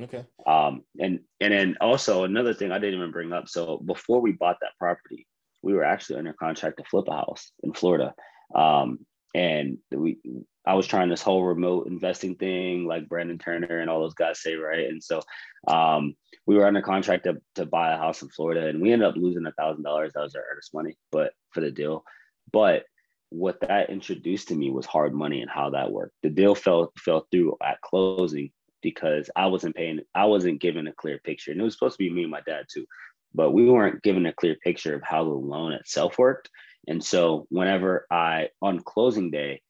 [0.00, 0.24] Okay.
[0.46, 3.48] Um, and and then also another thing I didn't even bring up.
[3.48, 5.26] So before we bought that property,
[5.62, 8.12] we were actually under contract to flip a house in Florida.
[8.54, 10.18] Um, and we
[10.66, 14.42] I was trying this whole remote investing thing, like Brandon Turner and all those guys
[14.42, 14.88] say, right?
[14.88, 15.20] And so
[15.68, 16.14] um,
[16.46, 19.16] we were under contract to, to buy a house in Florida, and we ended up
[19.16, 20.12] losing a thousand dollars.
[20.14, 22.04] That was our earnest money, but for the deal.
[22.50, 22.84] But
[23.28, 26.14] what that introduced to me was hard money and how that worked.
[26.22, 28.50] The deal fell fell through at closing
[28.80, 30.00] because I wasn't paying.
[30.14, 32.40] I wasn't given a clear picture, and it was supposed to be me and my
[32.46, 32.86] dad too,
[33.34, 36.48] but we weren't given a clear picture of how the loan itself worked.
[36.86, 39.62] And so whenever I on closing day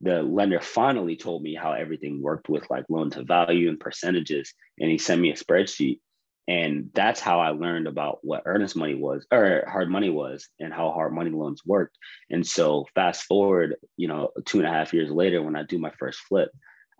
[0.00, 4.52] the lender finally told me how everything worked with like loan to value and percentages
[4.78, 6.00] and he sent me a spreadsheet.
[6.46, 10.74] And that's how i learned about what earnest money was or hard money was and
[10.74, 11.96] how hard money loans worked.
[12.30, 15.78] And so fast forward you know two and a half years later when i do
[15.78, 16.50] my first flip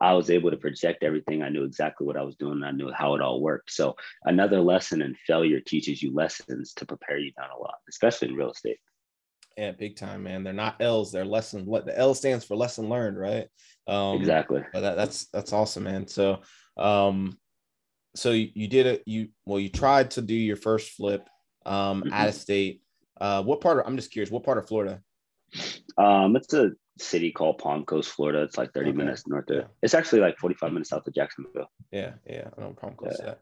[0.00, 1.42] i was able to project everything.
[1.42, 2.62] I knew exactly what i was doing.
[2.62, 3.70] I knew how it all worked.
[3.70, 8.28] So another lesson in failure teaches you lessons to prepare you down a lot especially
[8.28, 8.78] in real estate
[9.56, 10.42] yeah, big time, man.
[10.42, 11.12] They're not L's.
[11.12, 11.66] They're lesson.
[11.66, 13.46] What the L stands for lesson learned, right?
[13.86, 14.64] Um, exactly.
[14.72, 16.06] But that, that's that's awesome, man.
[16.06, 16.40] So,
[16.76, 17.38] um,
[18.14, 19.02] so you, you did it.
[19.06, 21.28] You well, you tried to do your first flip,
[21.66, 22.12] um, mm-hmm.
[22.12, 22.82] out of state.
[23.20, 23.86] Uh, what part of?
[23.86, 24.30] I'm just curious.
[24.30, 25.00] What part of Florida?
[25.96, 28.42] Um, it's a city called Palm Coast, Florida.
[28.42, 28.96] It's like 30 okay.
[28.96, 29.66] minutes north of.
[29.82, 31.70] It's actually like 45 minutes south of Jacksonville.
[31.92, 33.20] Yeah, yeah, I know Palm Coast.
[33.22, 33.34] Yeah.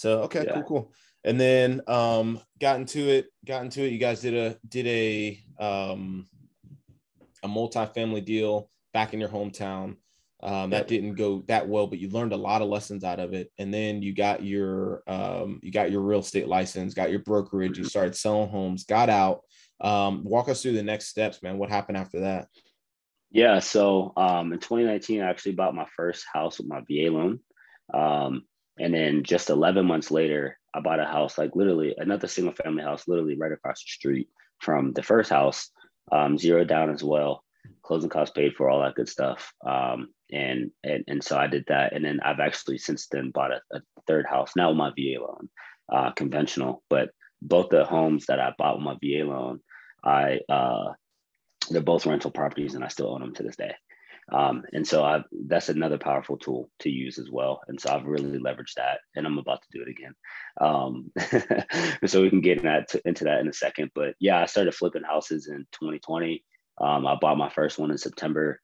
[0.00, 0.54] So okay, yeah.
[0.54, 0.92] cool, cool.
[1.24, 3.26] And then um, got into it.
[3.44, 3.92] Got into it.
[3.92, 6.26] You guys did a did a um,
[7.42, 9.96] a multi-family deal back in your hometown.
[10.42, 13.34] Um, that didn't go that well, but you learned a lot of lessons out of
[13.34, 13.52] it.
[13.58, 17.76] And then you got your um, you got your real estate license, got your brokerage,
[17.76, 17.88] you mm-hmm.
[17.88, 19.42] started selling homes, got out.
[19.82, 21.58] Um, walk us through the next steps, man.
[21.58, 22.48] What happened after that?
[23.30, 27.40] Yeah, so um, in 2019, I actually bought my first house with my VA loan,
[27.92, 28.44] um,
[28.80, 32.82] and then just 11 months later, I bought a house, like literally another single family
[32.82, 34.28] house, literally right across the street
[34.60, 35.70] from the first house,
[36.10, 37.44] um, zero down as well.
[37.82, 39.52] Closing costs paid for all that good stuff.
[39.66, 41.92] Um, and, and and so i did that.
[41.92, 45.20] And then i've actually since then bought a, a third house now with my va
[45.20, 45.48] loan
[45.92, 47.10] uh, conventional but
[47.42, 49.60] both the homes that i bought with my va loan
[50.04, 50.92] i uh,
[51.70, 53.74] they're both rental properties and i still own them to this day
[54.32, 58.04] um, and so i that's another powerful tool to use as well and so i've
[58.04, 60.14] really leveraged that and i'm about to do it again
[60.60, 61.10] um,
[62.06, 64.74] so we can get in that into that in a second but yeah i started
[64.74, 66.44] flipping houses in 2020
[66.80, 68.60] um, I bought my first one in September.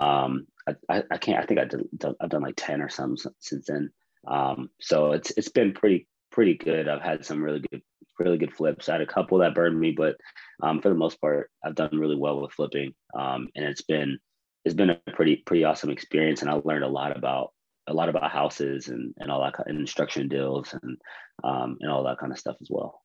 [0.00, 0.46] Um,
[0.88, 1.42] I, I, can't.
[1.42, 1.88] I think I did,
[2.20, 3.90] I've done like ten or something since then.
[4.26, 6.88] Um, so it's it's been pretty pretty good.
[6.88, 7.82] I've had some really good
[8.18, 8.88] really good flips.
[8.88, 10.16] I had a couple that burned me, but
[10.62, 12.94] um, for the most part, I've done really well with flipping.
[13.14, 14.18] And it's been
[14.64, 17.52] it's been a pretty pretty awesome experience, and I learned a lot about
[17.86, 20.98] a lot about houses and and all that kind of instruction deals and
[21.44, 23.02] um, and all that kind of stuff as well.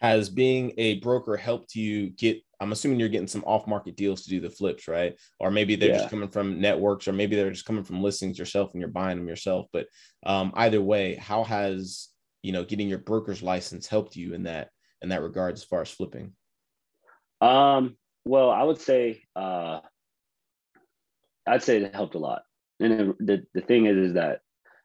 [0.00, 4.22] Has being a broker helped you get I'm assuming you're getting some off market deals
[4.22, 5.14] to do the flips, right?
[5.38, 5.98] Or maybe they're yeah.
[5.98, 9.18] just coming from networks, or maybe they're just coming from listings yourself and you're buying
[9.18, 9.66] them yourself.
[9.72, 9.86] But
[10.24, 12.08] um, either way, how has
[12.42, 14.70] you know getting your broker's license helped you in that
[15.02, 16.32] in that regard as far as flipping?
[17.40, 19.80] Um, well, I would say uh,
[21.46, 22.42] I'd say it helped a lot.
[22.80, 24.40] And the the thing is, is that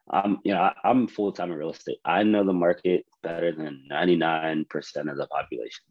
[0.09, 1.99] I'm you know I, am full time in real estate.
[2.05, 4.65] I know the market better than 99%
[5.09, 5.83] of the population.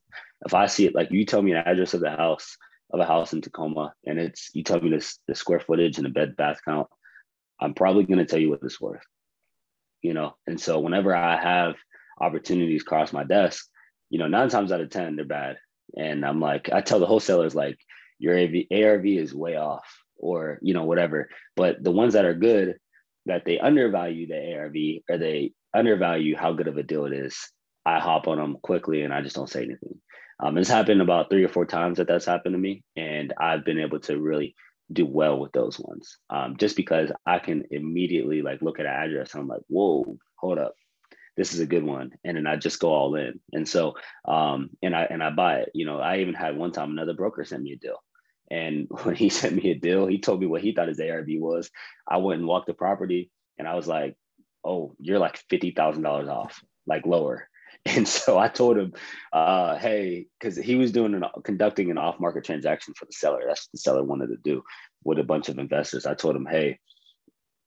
[0.47, 2.57] If I see it, like you tell me an address of the house
[2.93, 6.07] of a house in Tacoma, and it's you tell me this the square footage and
[6.07, 6.89] the bed bath count,
[7.61, 9.05] I'm probably going to tell you what it's worth.
[10.03, 11.77] You know, and so whenever I have
[12.21, 13.67] opportunities cross my desk,
[14.09, 15.57] you know, nine times out of ten they're bad,
[15.97, 17.79] and I'm like, I tell the wholesalers like
[18.19, 19.85] your AV, ARV is way off,
[20.21, 21.29] or you know whatever.
[21.57, 22.77] But the ones that are good,
[23.27, 27.51] that they undervalue the ARV or they undervalue how good of a deal it is,
[27.85, 30.01] I hop on them quickly and I just don't say anything.
[30.43, 33.65] Um, it's happened about three or four times that that's happened to me, and I've
[33.65, 34.55] been able to really
[34.93, 36.19] do well with those ones.
[36.31, 40.17] Um, just because I can immediately like look at an address and I'm like, whoa,
[40.37, 40.75] hold up,
[41.37, 43.41] this is a good one, and then I just go all in.
[43.53, 43.95] And so,
[44.27, 45.71] um, and I and I buy it.
[45.75, 48.03] You know, I even had one time another broker sent me a deal,
[48.51, 51.27] and when he sent me a deal, he told me what he thought his ARV
[51.29, 51.71] was.
[52.09, 54.17] I went and walked the property and I was like,
[54.65, 57.47] oh, you're like $50,000 off, like lower.
[57.87, 58.93] And so I told him,
[59.33, 63.41] uh, hey, because he was doing an conducting an off market transaction for the seller.
[63.47, 64.63] That's what the seller wanted to do
[65.03, 66.05] with a bunch of investors.
[66.05, 66.79] I told him, hey,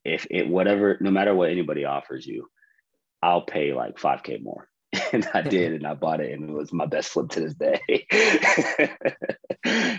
[0.05, 2.47] if it whatever, no matter what anybody offers you,
[3.23, 4.69] I'll pay like 5K more.
[5.25, 7.53] and I did, and I bought it, and it was my best flip to this
[7.53, 7.79] day.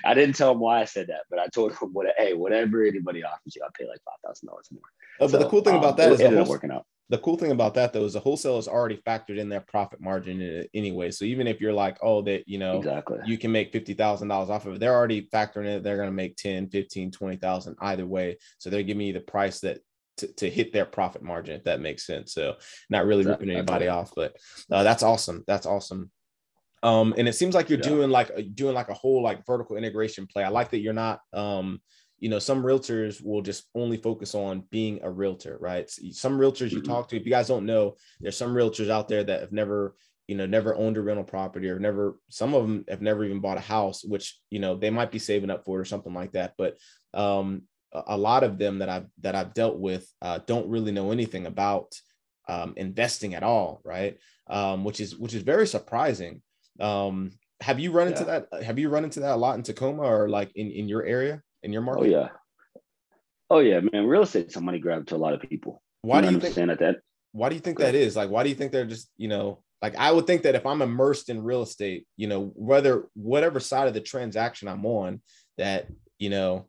[0.05, 2.07] I didn't tell him why I said that, but I told him, "What?
[2.18, 4.83] Hey, whatever anybody offers you, I'll pay like five thousand dollars more."
[5.20, 6.85] Oh, but so, the cool thing um, about that is it ended whole, working out.
[7.11, 10.00] The cool thing about that though is the wholesale is already factored in their profit
[10.00, 11.11] margin anyway.
[11.11, 14.29] So even if you're like, oh, that you know, exactly, you can make fifty thousand
[14.29, 15.83] dollars off of it, they're already factoring it.
[15.85, 18.38] They're going to make 10, 15, 20,000 either way.
[18.59, 19.79] So they're giving you the price that
[20.18, 22.33] to, to hit their profit margin, if that makes sense.
[22.33, 22.57] So
[22.90, 24.37] not really ripping anybody off, but
[24.70, 25.44] uh, that's awesome.
[25.46, 26.11] That's awesome.
[26.83, 27.88] Um, and it seems like you're yeah.
[27.88, 30.44] doing like doing like a whole like vertical integration play.
[30.44, 31.81] I like that you're not, um,
[32.18, 35.88] you know, some realtors will just only focus on being a realtor, right?
[35.88, 36.92] Some realtors you mm-hmm.
[36.92, 39.96] talk to, if you guys don't know, there's some realtors out there that have never
[40.27, 43.40] you know never owned a rental property or never some of them have never even
[43.40, 46.14] bought a house which you know they might be saving up for it or something
[46.14, 46.79] like that but
[47.12, 47.62] um
[47.94, 51.46] a lot of them that I've that I've dealt with uh, don't really know anything
[51.46, 51.94] about
[52.48, 54.18] um, investing at all, right?
[54.48, 56.42] Um, which is which is very surprising.
[56.80, 58.48] Um, have you run into that?
[58.62, 61.42] Have you run into that a lot in Tacoma or like in in your area
[61.62, 62.02] in your market?
[62.02, 62.28] Oh yeah,
[63.50, 64.07] oh yeah, man.
[64.07, 65.83] Real estate's a money grab to a lot of people.
[66.02, 66.96] Why you do you understand think, that?
[67.33, 68.16] Why do you think that is?
[68.16, 70.64] Like, why do you think they're just you know like I would think that if
[70.64, 75.20] I'm immersed in real estate, you know, whether whatever side of the transaction I'm on,
[75.59, 76.68] that you know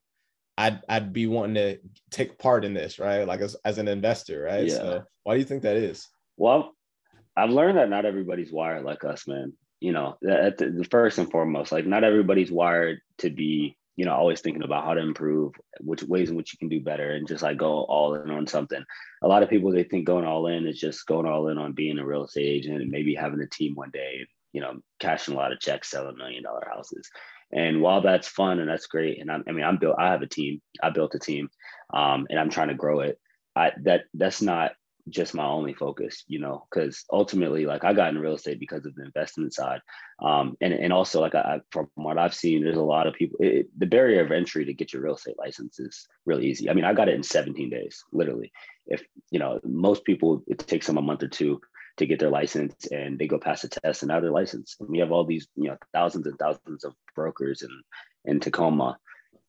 [0.58, 1.78] I'd I'd be wanting to
[2.12, 3.28] take part in this, right?
[3.28, 4.66] Like as, as an investor, right?
[4.66, 4.74] Yeah.
[4.74, 6.08] So why do you think that is?
[6.38, 6.74] Well,
[7.36, 9.54] I've learned that not everybody's wired like us, man.
[9.82, 14.06] You know, at the, the first and foremost, like not everybody's wired to be, you
[14.06, 17.12] know, always thinking about how to improve, which ways in which you can do better,
[17.12, 18.84] and just like go all in on something.
[19.22, 21.74] A lot of people they think going all in is just going all in on
[21.74, 25.34] being a real estate agent and maybe having a team one day, you know, cashing
[25.34, 27.10] a lot of checks, selling million dollar houses.
[27.56, 30.22] And while that's fun and that's great, and I'm, i mean, I'm built, I have
[30.22, 31.50] a team, I built a team,
[31.94, 33.18] um, and I'm trying to grow it.
[33.56, 34.74] I that that's not
[35.10, 38.86] just my only focus, you know, because ultimately, like I got in real estate because
[38.86, 39.80] of the investment side,
[40.22, 43.38] um, and and also like I, from what I've seen, there's a lot of people.
[43.40, 46.70] It, the barrier of entry to get your real estate license is really easy.
[46.70, 48.52] I mean, I got it in 17 days, literally.
[48.88, 51.62] If you know, most people it takes them a month or two
[51.98, 54.80] to get their license and they go pass the test and now they're licensed.
[54.80, 57.70] And we have all these, you know, thousands and thousands of brokers in,
[58.26, 58.98] in Tacoma.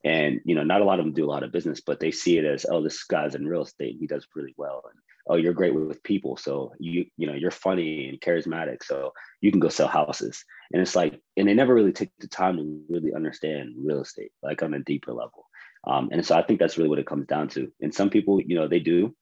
[0.05, 2.13] And, you know, not a lot of them do a lot of business, but they
[2.13, 3.97] see it as, oh, this guy's in real estate.
[3.99, 4.85] He does really well.
[4.89, 6.37] And, oh, you're great with people.
[6.37, 8.85] So you, you know, you're funny and charismatic.
[8.85, 10.45] So you can go sell houses.
[10.73, 14.31] And it's like, and they never really take the time to really understand real estate,
[14.43, 15.49] like on a deeper level.
[15.85, 17.73] Um, and so I think that's really what it comes down to.
[17.81, 19.15] And some people, you know, they do,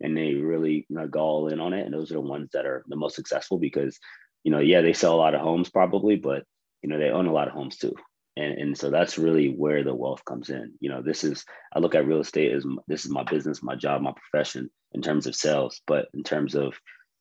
[0.00, 1.84] and they really you know, go all in on it.
[1.84, 3.98] And those are the ones that are the most successful because,
[4.44, 6.44] you know, yeah, they sell a lot of homes probably, but
[6.82, 7.94] you know, they own a lot of homes too.
[8.36, 10.74] And, and so that's really where the wealth comes in.
[10.80, 13.74] You know, this is I look at real estate as this is my business, my
[13.74, 16.74] job, my profession in terms of sales, but in terms of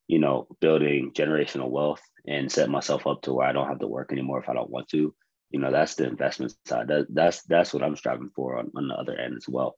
[0.07, 3.87] you know building generational wealth and set myself up to where I don't have to
[3.87, 5.15] work anymore if I don't want to.
[5.51, 6.89] You know, that's the investment side.
[6.89, 9.77] That, that's that's what I'm striving for on, on the other end as well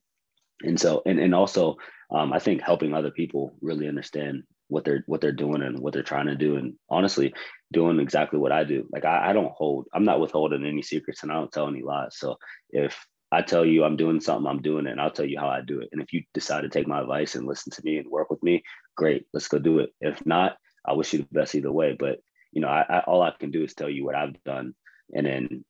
[0.63, 1.77] and so and, and also
[2.11, 5.93] um, i think helping other people really understand what they're what they're doing and what
[5.93, 6.57] they're trying to do.
[6.57, 7.33] And honestly
[7.73, 11.23] doing exactly what i do like I, I don't hold i'm not withholding any secrets
[11.23, 12.17] and i don't tell any lies.
[12.17, 12.37] So
[12.69, 15.49] if i tell you i'm doing something i'm doing it and i'll tell you how
[15.49, 15.89] i do it.
[15.91, 18.41] And if you decide to take my advice and listen to me and work with
[18.43, 18.63] me
[18.95, 19.89] great let's go do it.
[20.01, 21.95] If not i wish you the best either way.
[21.97, 22.19] But
[22.51, 24.75] you know I, I all i can do is tell you what i've done.
[25.13, 25.65] And then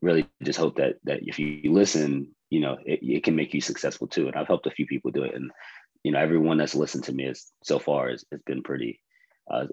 [0.00, 3.62] really just hope that that if you listen you know, it, it can make you
[3.62, 4.26] successful too.
[4.26, 5.34] And I've helped a few people do it.
[5.34, 5.50] And,
[6.04, 9.00] you know, everyone that's listened to me is so far has, has been pretty,
[9.50, 9.64] uh,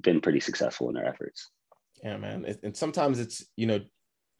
[0.00, 1.50] been pretty successful in their efforts.
[2.02, 2.46] Yeah, man.
[2.62, 3.80] And sometimes it's, you know,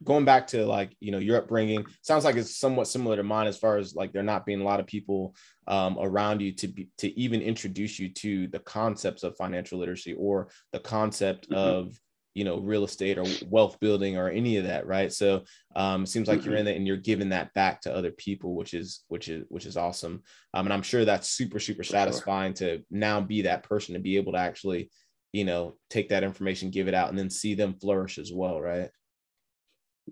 [0.02, 3.46] going back to like, you know, your upbringing sounds like it's somewhat similar to mine
[3.46, 6.68] as far as like there not being a lot of people um, around you to
[6.68, 11.58] be, to even introduce you to the concepts of financial literacy or the concept mm-hmm.
[11.58, 12.00] of,
[12.34, 15.12] you know real estate or wealth building or any of that right?
[15.12, 15.44] So
[15.76, 16.50] um it seems like mm-hmm.
[16.50, 19.44] you're in it and you're giving that back to other people which is which is
[19.48, 20.22] which is awesome.
[20.54, 22.78] Um and i'm sure that's super super For satisfying sure.
[22.78, 24.90] to now be that person to be able to actually
[25.32, 28.60] you know take that information give it out and then see them flourish as well
[28.60, 28.90] right?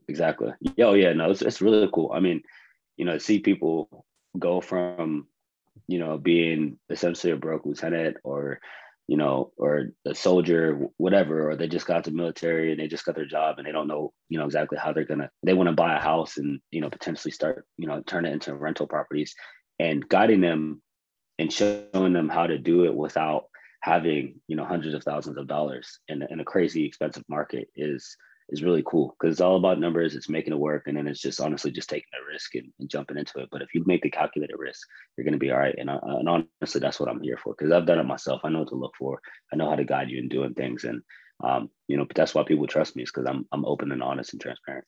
[0.08, 0.52] Exactly.
[0.76, 2.12] Yeah oh yeah no it's, it's really cool.
[2.14, 2.42] I mean
[2.96, 4.04] you know see people
[4.38, 5.26] go from
[5.88, 8.60] you know being essentially a broke lieutenant or
[9.10, 13.04] you know, or a soldier, whatever, or they just got the military and they just
[13.04, 15.28] got their job and they don't know, you know, exactly how they're gonna.
[15.42, 18.32] They want to buy a house and you know potentially start, you know, turn it
[18.32, 19.34] into rental properties,
[19.80, 20.80] and guiding them
[21.40, 23.46] and showing them how to do it without
[23.82, 28.16] having you know hundreds of thousands of dollars in, in a crazy expensive market is
[28.50, 30.14] is really cool because it's all about numbers.
[30.14, 32.88] It's making it work, and then it's just honestly just taking a risk and, and
[32.88, 33.48] jumping into it.
[33.50, 34.86] But if you make the calculated risk,
[35.16, 35.74] you're going to be all right.
[35.78, 38.42] And, uh, and honestly, that's what I'm here for because I've done it myself.
[38.44, 39.20] I know what to look for.
[39.52, 41.02] I know how to guide you in doing things, and
[41.42, 44.02] um, you know, but that's why people trust me is because I'm I'm open and
[44.02, 44.84] honest and transparent.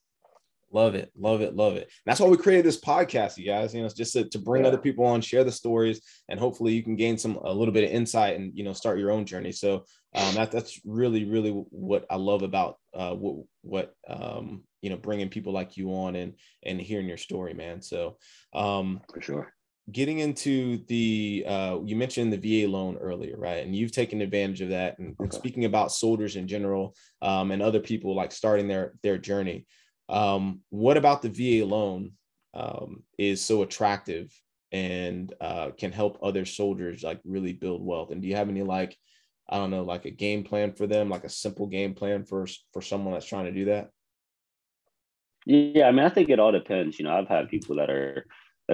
[0.73, 1.91] Love it, love it, love it.
[2.07, 3.75] That's why we created this podcast, you guys.
[3.75, 4.69] You know, just to, to bring yeah.
[4.69, 7.85] other people on, share the stories, and hopefully you can gain some a little bit
[7.85, 9.53] of insight and you know start your own journey.
[9.53, 14.89] So um, that that's really really what I love about uh, what what um, you
[14.89, 17.83] know bringing people like you on and and hearing your story, man.
[17.83, 18.17] So
[18.55, 19.53] um, for sure.
[19.91, 23.67] Getting into the, uh, you mentioned the VA loan earlier, right?
[23.67, 24.97] And you've taken advantage of that.
[25.01, 25.25] And, okay.
[25.25, 29.67] and speaking about soldiers in general, um, and other people like starting their their journey,
[30.13, 32.13] um, what about the VA loan
[32.55, 34.31] um, is so attractive
[34.71, 38.11] and uh, can help other soldiers like really build wealth?
[38.11, 38.97] And do you have any like
[39.49, 42.47] I don't know, like a game plan for them, like a simple game plan for
[42.73, 43.91] for someone that's trying to do that?
[45.47, 46.99] Yeah, I mean, I think it all depends.
[46.99, 48.27] You know, I've had people that are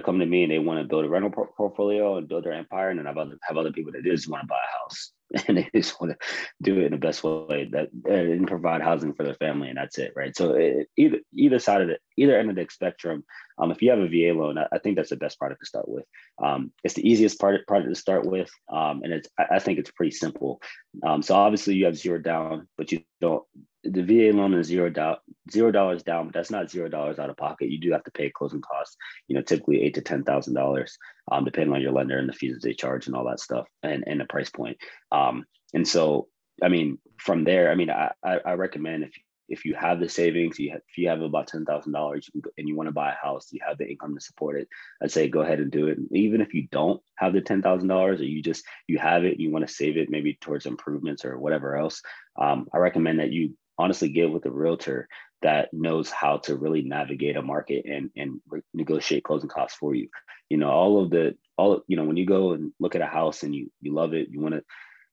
[0.05, 2.91] come to me and they want to build a rental portfolio and build their empire,
[2.91, 5.13] and then I've other have other people that just want to buy a house
[5.49, 6.27] and they just want to
[6.63, 9.99] do it in the best way that and provide housing for their family, and that's
[9.99, 10.37] it, right?
[10.37, 13.25] So it, either either side of it, either end of the spectrum.
[13.59, 15.67] Um, if you have a VA loan, I, I think that's the best product to
[15.67, 16.05] start with.
[16.43, 19.79] Um, it's the easiest part product to start with, um, and it's I, I think
[19.79, 20.61] it's pretty simple.
[21.07, 23.45] Um, so obviously you have zero down, but you don't
[23.85, 25.17] the VA loan is zero down,
[25.51, 27.71] zero dollars down, but that's not zero dollars out of pocket.
[27.71, 28.97] You do have to pay closing costs,
[29.27, 30.99] you know, typically eight to ten thousand dollars,
[31.31, 33.67] um, depending on your lender and the fees that they charge and all that stuff,
[33.83, 34.79] and and the price point.
[35.13, 35.45] Um,
[35.75, 36.29] and so,
[36.63, 39.13] I mean, from there, I mean, I I, recommend if
[39.49, 42.69] if you have the savings, you have, if you have about ten thousand dollars, and
[42.69, 44.69] you want to buy a house, you have the income to support it.
[45.03, 45.99] I'd say go ahead and do it.
[46.13, 49.41] Even if you don't have the ten thousand dollars, or you just you have it,
[49.41, 52.03] you want to save it maybe towards improvements or whatever else.
[52.41, 55.09] Um, I recommend that you honestly get with a realtor
[55.43, 59.95] that knows how to really navigate a market and and re- negotiate closing costs for
[59.95, 60.09] you.
[60.49, 63.07] You know, all of the all you know when you go and look at a
[63.07, 64.63] house and you you love it, you want to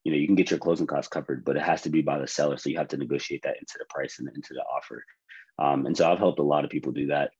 [0.03, 2.19] you know you can get your closing costs covered, but it has to be by
[2.19, 5.03] the seller, so you have to negotiate that into the price and into the offer.
[5.57, 7.31] Um, and so I've helped a lot of people do that.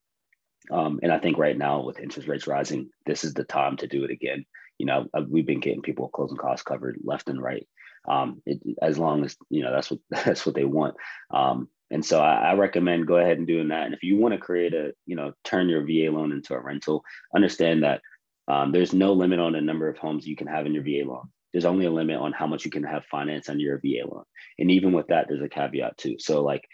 [0.72, 3.88] Um, and I think right now with interest rates rising, this is the time to
[3.88, 4.46] do it again.
[4.80, 7.68] You know, we've been getting people closing costs covered left and right
[8.08, 10.96] um, it, as long as you know that's what that's what they want.
[11.32, 13.86] Um, and so I, I, recommend go ahead and doing that.
[13.86, 16.60] And if you want to create a, you know, turn your VA loan into a
[16.60, 17.04] rental,
[17.36, 18.02] understand that
[18.48, 21.10] um, there's no limit on the number of homes you can have in your VA
[21.10, 21.30] loan.
[21.54, 24.24] There's only a limit on how much you can have finance under your VA loan.
[24.60, 26.18] And even with that, there's a caveat too.
[26.20, 26.68] So like,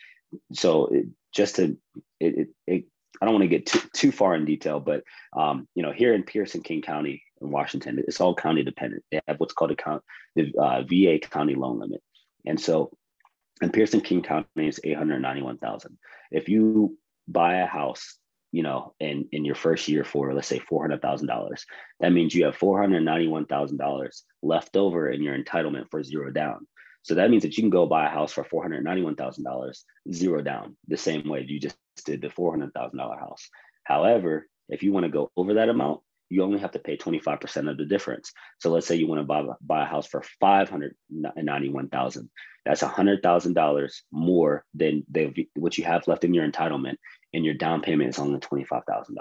[0.54, 1.78] so it, just to
[2.20, 2.86] it, it, it
[3.22, 5.04] I don't want to get too, too far in detail, but
[5.38, 9.04] um, you know, here in Pierce and King County in Washington, it's all county dependent.
[9.12, 10.04] They have what's called a count,
[10.36, 12.02] the uh, VA county loan limit,
[12.46, 12.92] and so
[13.62, 15.98] and King County is eight hundred ninety-one thousand.
[16.32, 16.98] If you
[17.28, 18.18] buy a house,
[18.52, 21.66] you know, in in your first year for let's say four hundred thousand dollars,
[22.00, 26.04] that means you have four hundred ninety-one thousand dollars left over in your entitlement for
[26.04, 26.68] zero down.
[27.04, 29.44] So that means that you can go buy a house for four hundred ninety-one thousand
[29.44, 33.50] dollars, zero down, the same way you just did the four hundred thousand dollar house.
[33.84, 36.02] However, if you want to go over that amount,
[36.32, 38.32] you only have to pay 25% of the difference.
[38.60, 42.30] So let's say you want to buy, buy a house for 591,000.
[42.66, 46.96] That's $100,000 more than the, what you have left in your entitlement
[47.34, 49.16] and your down payment is only $25,000.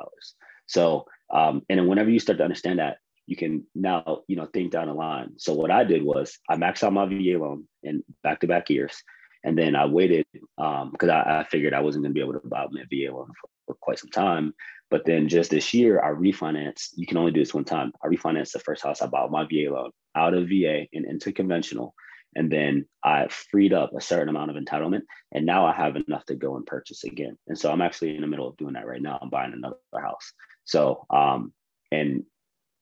[0.67, 4.47] So, um, and then whenever you start to understand that, you can now, you know,
[4.47, 5.33] think down the line.
[5.39, 9.03] So what I did was I maxed out my VA loan in back-to-back years.
[9.45, 12.39] And then I waited because um, I, I, figured I wasn't going to be able
[12.39, 14.55] to buy my VA loan for, for quite some time.
[14.91, 16.91] But then just this year, I refinanced.
[16.97, 17.93] You can only do this one time.
[18.05, 21.33] I refinanced the first house I bought my VA loan out of VA and into
[21.33, 21.95] conventional.
[22.37, 25.03] And then I freed up a certain amount of entitlement.
[25.33, 27.37] And now I have enough to go and purchase again.
[27.49, 29.19] And so I'm actually in the middle of doing that right now.
[29.21, 30.33] I'm buying another house.
[30.65, 31.53] So, um,
[31.91, 32.25] and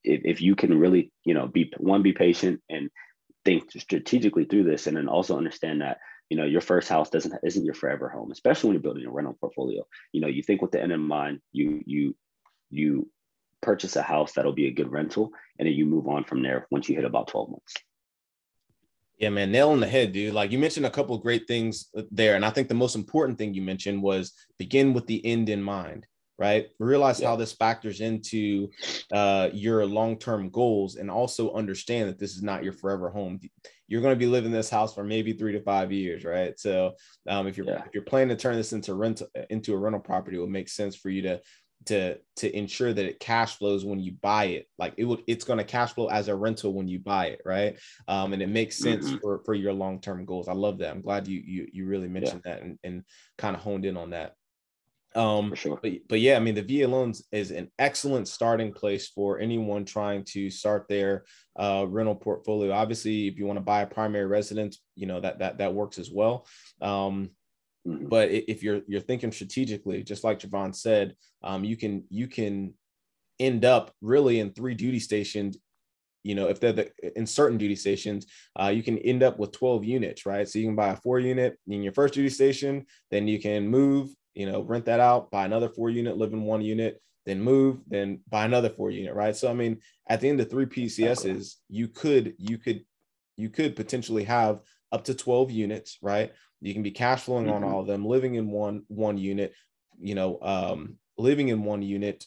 [0.04, 2.90] if, if you can really, you know, be one, be patient and
[3.44, 5.98] think strategically through this, and then also understand that
[6.30, 9.10] you know your first house doesn't isn't your forever home especially when you're building a
[9.10, 9.86] rental portfolio.
[10.12, 12.16] You know you think with the end in mind you you
[12.70, 13.10] you
[13.60, 16.66] purchase a house that'll be a good rental and then you move on from there
[16.70, 17.74] once you hit about 12 months.
[19.18, 20.34] Yeah man nail on the head dude.
[20.34, 22.94] Like you mentioned a couple of great things uh, there and i think the most
[22.94, 26.06] important thing you mentioned was begin with the end in mind
[26.38, 26.68] right?
[26.78, 27.28] Realize yeah.
[27.28, 28.70] how this factors into
[29.12, 33.40] uh, your long-term goals, and also understand that this is not your forever home.
[33.88, 36.58] You're going to be living in this house for maybe three to five years, right?
[36.58, 36.92] So,
[37.28, 37.84] um, if you're yeah.
[37.86, 40.68] if you're planning to turn this into rent into a rental property, it would make
[40.68, 41.40] sense for you to
[41.86, 45.44] to to ensure that it cash flows when you buy it like it would it's
[45.44, 47.78] going to cash flow as a rental when you buy it right
[48.08, 49.18] um and it makes sense mm-hmm.
[49.18, 52.42] for for your long-term goals i love that i'm glad you you you really mentioned
[52.44, 52.54] yeah.
[52.54, 53.04] that and, and
[53.38, 54.34] kind of honed in on that
[55.14, 55.78] um, sure.
[55.82, 59.84] But, but yeah, I mean, the VA loans is an excellent starting place for anyone
[59.84, 61.24] trying to start their
[61.58, 62.72] uh, rental portfolio.
[62.72, 65.98] Obviously, if you want to buy a primary residence, you know that that that works
[65.98, 66.46] as well.
[66.80, 67.30] Um,
[67.86, 68.06] mm-hmm.
[68.08, 72.74] But if you're you're thinking strategically, just like Javon said, um, you can you can
[73.38, 75.56] end up really in three duty stations
[76.24, 78.26] you know if they're the, in certain duty stations
[78.60, 81.20] uh, you can end up with 12 units right so you can buy a four
[81.20, 85.32] unit in your first duty station then you can move you know, rent that out,
[85.32, 89.12] buy another four unit, live in one unit, then move, then buy another four unit,
[89.12, 89.34] right?
[89.34, 89.78] So I mean,
[90.08, 92.84] at the end of three PCSs, you could you could
[93.36, 94.60] you could potentially have
[94.92, 96.32] up to 12 units, right?
[96.60, 97.64] You can be cash flowing mm-hmm.
[97.64, 99.54] on all of them, living in one one unit,
[100.00, 102.24] you know, um, living in one unit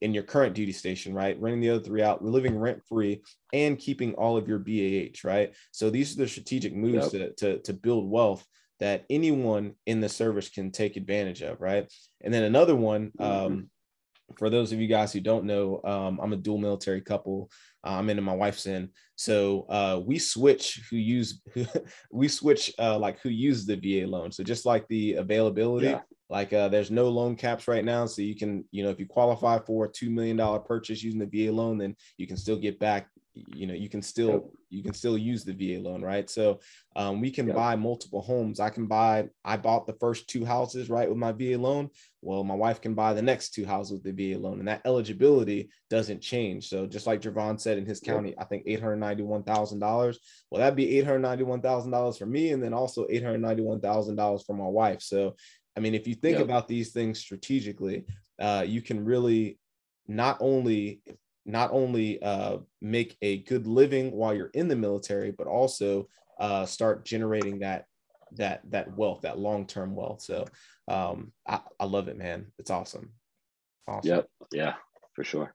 [0.00, 1.38] in your current duty station, right?
[1.38, 3.22] Renting the other three out, living rent free,
[3.52, 5.52] and keeping all of your BAH, right?
[5.70, 7.36] So these are the strategic moves yep.
[7.36, 8.46] to, to, to build wealth
[8.82, 11.88] that anyone in the service can take advantage of, right?
[12.20, 13.22] And then another one, mm-hmm.
[13.46, 13.70] um,
[14.36, 17.48] for those of you guys who don't know, um, I'm a dual military couple.
[17.86, 18.88] Uh, I'm in and my wife's in.
[19.14, 21.40] So uh, we switch who use
[22.10, 24.32] we switch uh, like who uses the VA loan.
[24.32, 26.00] So just like the availability, yeah.
[26.28, 28.06] like uh, there's no loan caps right now.
[28.06, 31.20] So you can, you know, if you qualify for a two million dollar purchase using
[31.20, 34.44] the VA loan, then you can still get back you know you can still yep.
[34.68, 36.28] you can still use the va loan right?
[36.28, 36.60] So
[36.96, 37.56] um, we can yep.
[37.56, 38.60] buy multiple homes.
[38.60, 41.88] I can buy i bought the first two houses right with my va loan.
[42.20, 44.82] Well my wife can buy the next two houses with the va loan and that
[44.84, 46.68] eligibility doesn't change.
[46.68, 48.38] So just like Javon said in his county yep.
[48.40, 50.16] i think $891000
[50.50, 55.00] well that'd be $891000 for me and then also $891000 for my wife.
[55.00, 55.36] So
[55.76, 58.04] i mean if you think about these things strategically
[58.38, 59.58] uh, you can really
[60.08, 61.00] not only
[61.44, 66.66] not only uh, make a good living while you're in the military, but also uh,
[66.66, 67.86] start generating that
[68.36, 70.22] that that wealth, that long term wealth.
[70.22, 70.46] So
[70.88, 72.46] um, I, I love it, man.
[72.58, 73.10] It's awesome.
[73.86, 74.16] Awesome.
[74.16, 74.28] Yep.
[74.52, 74.74] Yeah,
[75.14, 75.54] for sure.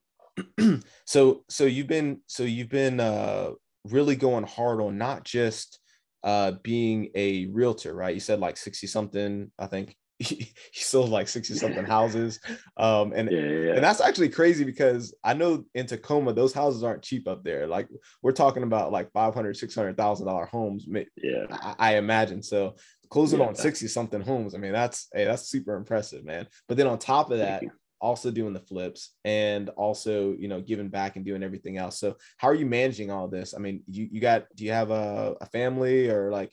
[1.06, 3.52] so so you've been so you've been uh,
[3.86, 5.80] really going hard on not just
[6.24, 8.14] uh, being a realtor, right?
[8.14, 10.36] You said like 60 something, I think he,
[10.72, 12.40] he sold like 60 something houses
[12.78, 13.74] um and yeah, yeah.
[13.74, 17.68] and that's actually crazy because i know in tacoma those houses aren't cheap up there.
[17.68, 17.90] Like
[18.22, 21.46] we're talking about like 500 600000 dollar homes yeah.
[21.52, 22.44] I, I, imagine.
[22.44, 22.76] So
[23.10, 23.48] closing yeah.
[23.48, 26.48] on 60 something homes i mean that's hey that's super impressive man.
[26.68, 27.64] But then on top of that
[28.00, 32.00] also doing the flips and also you know giving back and doing everything else.
[32.00, 33.54] So how are you managing all this?
[33.56, 36.52] I mean you, you got do you have a, a family or like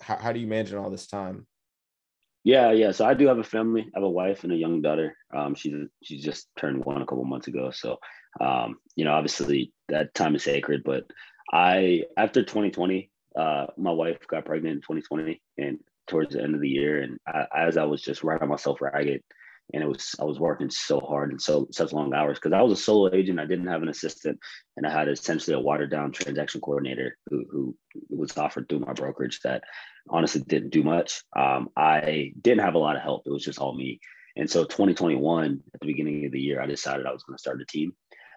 [0.00, 1.46] how, how do you manage all this time
[2.44, 2.92] yeah, yeah.
[2.92, 3.82] So I do have a family.
[3.82, 5.16] I have a wife and a young daughter.
[5.34, 7.70] Um, she's she's just turned one a couple months ago.
[7.70, 7.98] So,
[8.40, 10.82] um, you know, obviously that time is sacred.
[10.84, 11.04] But
[11.52, 16.60] I after 2020, uh, my wife got pregnant in 2020, and towards the end of
[16.60, 19.22] the year, and I, as I was just riding myself ragged,
[19.72, 22.62] and it was I was working so hard and so such long hours because I
[22.62, 23.40] was a solo agent.
[23.40, 24.38] I didn't have an assistant,
[24.76, 27.76] and I had essentially a watered down transaction coordinator who who
[28.08, 29.62] was offered through my brokerage that
[30.08, 31.22] honestly didn't do much.
[31.36, 33.22] Um, I didn't have a lot of help.
[33.26, 34.00] It was just all me.
[34.36, 37.40] And so 2021 at the beginning of the year, I decided I was going to
[37.40, 37.92] start a team.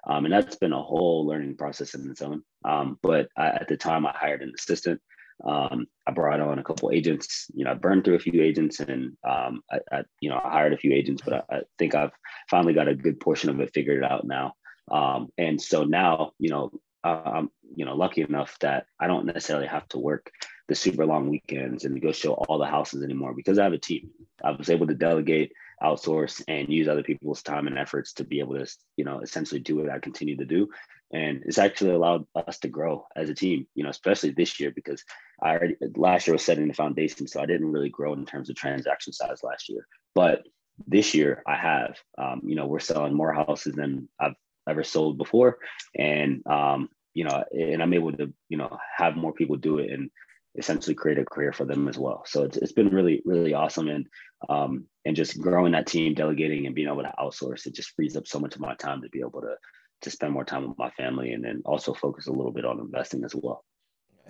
[0.05, 2.43] Um, and that's been a whole learning process in its own.
[2.65, 5.01] Um, but I, at the time, I hired an assistant.
[5.43, 7.47] Um, I brought on a couple agents.
[7.53, 10.49] You know, I burned through a few agents, and um, I, I, you know, I
[10.49, 11.21] hired a few agents.
[11.23, 12.11] But I, I, think I've
[12.49, 14.53] finally got a good portion of it figured out now.
[14.91, 16.71] Um, and so now, you know,
[17.03, 20.31] I'm you know lucky enough that I don't necessarily have to work
[20.69, 23.77] the super long weekends and go show all the houses anymore because I have a
[23.77, 24.11] team.
[24.43, 28.39] I was able to delegate, outsource, and use other people's time and efforts to be
[28.39, 28.67] able to
[28.97, 30.69] you know essentially do what I continue to do.
[31.11, 34.71] And it's actually allowed us to grow as a team you know especially this year
[34.71, 35.03] because
[35.41, 38.49] i already last year was setting the foundation so i didn't really grow in terms
[38.49, 39.85] of transaction size last year.
[40.15, 40.43] But
[40.87, 44.35] this year i have um, you know we're selling more houses than i've
[44.67, 45.57] ever sold before.
[45.95, 49.91] And um, you know and i'm able to you know have more people do it
[49.91, 50.09] and
[50.57, 52.23] essentially create a career for them as well.
[52.27, 53.87] So it's, it's been really really awesome.
[53.87, 54.07] And
[54.49, 58.15] um, and just growing that team delegating and being able to outsource it just frees
[58.15, 59.55] up so much of my time to be able to
[60.03, 62.79] to spend more time with my family and then also focus a little bit on
[62.79, 63.63] investing as well.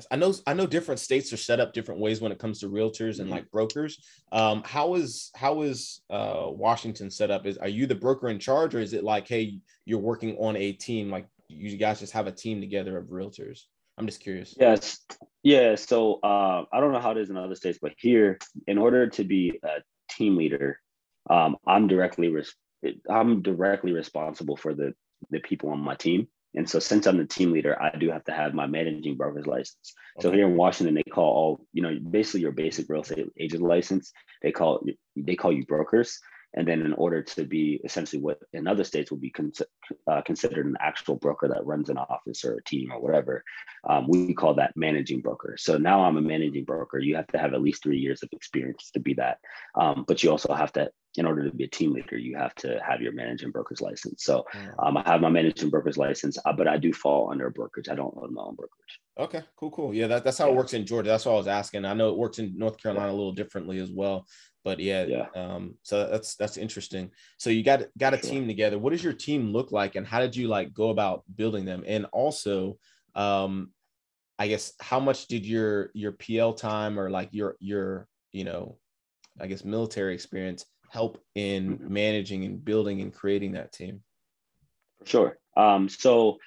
[0.09, 2.69] I know I know different states are set up different ways when it comes to
[2.69, 3.29] realtors and mm-hmm.
[3.29, 4.03] like brokers.
[4.31, 7.45] Um, how is how is uh, Washington set up?
[7.45, 10.55] Is are you the broker in charge, or is it like, hey, you're working on
[10.55, 11.11] a team?
[11.11, 13.65] Like you guys just have a team together of realtors?
[13.99, 14.55] I'm just curious.
[14.59, 14.97] Yes,
[15.43, 15.75] yeah.
[15.75, 19.07] So uh, I don't know how it is in other states, but here, in order
[19.09, 20.79] to be a team leader,
[21.29, 22.55] um, I'm directly res-
[23.09, 24.93] I'm directly responsible for the
[25.29, 26.27] the people on my team.
[26.55, 29.47] And so since I'm the team leader, I do have to have my managing broker's
[29.47, 29.93] license.
[30.17, 30.21] Okay.
[30.21, 33.63] So here in Washington, they call all, you know, basically your basic real estate agent
[33.63, 34.85] license, they call
[35.15, 36.19] they call you brokers.
[36.55, 39.51] And then in order to be essentially what in other states would be con-
[40.07, 43.43] uh, considered an actual broker that runs an office or a team or whatever,
[43.89, 45.55] um, we call that managing broker.
[45.57, 46.99] So now I'm a managing broker.
[46.99, 49.39] You have to have at least three years of experience to be that.
[49.75, 52.55] Um, but you also have to, in order to be a team leader, you have
[52.55, 54.23] to have your managing broker's license.
[54.23, 54.45] So
[54.79, 57.89] um, I have my managing broker's license, uh, but I do fall under a brokerage.
[57.89, 58.99] I don't own my own brokerage.
[59.19, 59.93] Okay, cool, cool.
[59.93, 61.09] Yeah, that, that's how it works in Georgia.
[61.09, 61.85] That's what I was asking.
[61.85, 64.25] I know it works in North Carolina a little differently as well
[64.63, 65.27] but yeah, yeah.
[65.35, 67.11] Um, so that's that's interesting.
[67.37, 68.29] So you got got a sure.
[68.29, 68.79] team together.
[68.79, 71.83] What does your team look like, and how did you like go about building them?
[71.85, 72.77] And also,
[73.15, 73.71] um,
[74.39, 78.77] I guess how much did your your PL time or like your your you know,
[79.39, 81.93] I guess military experience help in mm-hmm.
[81.93, 84.01] managing and building and creating that team?
[84.99, 85.37] For sure.
[85.57, 86.37] Um, so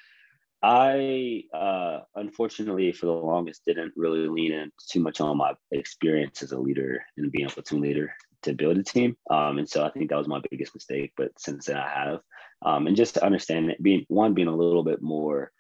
[0.63, 6.43] I uh, unfortunately for the longest didn't really lean in too much on my experience
[6.43, 9.17] as a leader and being a platoon leader to build a team.
[9.31, 11.13] Um, and so I think that was my biggest mistake.
[11.17, 12.21] But since then I have,
[12.65, 15.53] um, and just to understand it, being one being a little bit more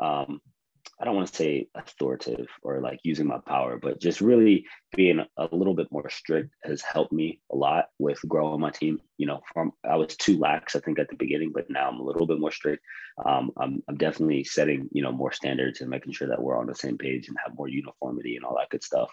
[0.00, 0.40] um,
[1.00, 5.24] I don't want to say authoritative or like using my power, but just really being
[5.36, 9.00] a little bit more strict has helped me a lot with growing my team.
[9.18, 12.00] You know, from I was too lax, I think, at the beginning, but now I'm
[12.00, 12.82] a little bit more strict.
[13.24, 16.66] Um, I'm, I'm definitely setting, you know, more standards and making sure that we're on
[16.66, 19.10] the same page and have more uniformity and all that good stuff.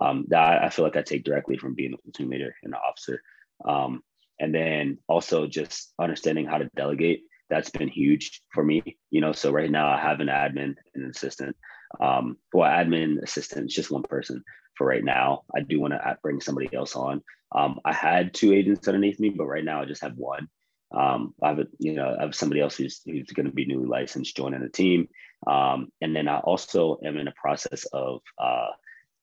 [0.00, 2.80] Um, that I feel like I take directly from being a platoon leader and an
[2.86, 3.22] officer.
[3.64, 4.02] Um,
[4.40, 8.96] and then also just understanding how to delegate that's been huge for me.
[9.10, 11.56] You know, so right now I have an admin and an assistant.
[12.00, 14.42] Um, well, admin assistant is just one person
[14.76, 15.42] for right now.
[15.54, 17.22] I do want to bring somebody else on.
[17.54, 20.48] Um, I had two agents underneath me, but right now I just have one.
[20.92, 23.66] Um, I have a, you know, I have somebody else who's, who's going to be
[23.66, 25.08] newly licensed joining the team.
[25.46, 28.68] Um, and then I also am in a process of uh,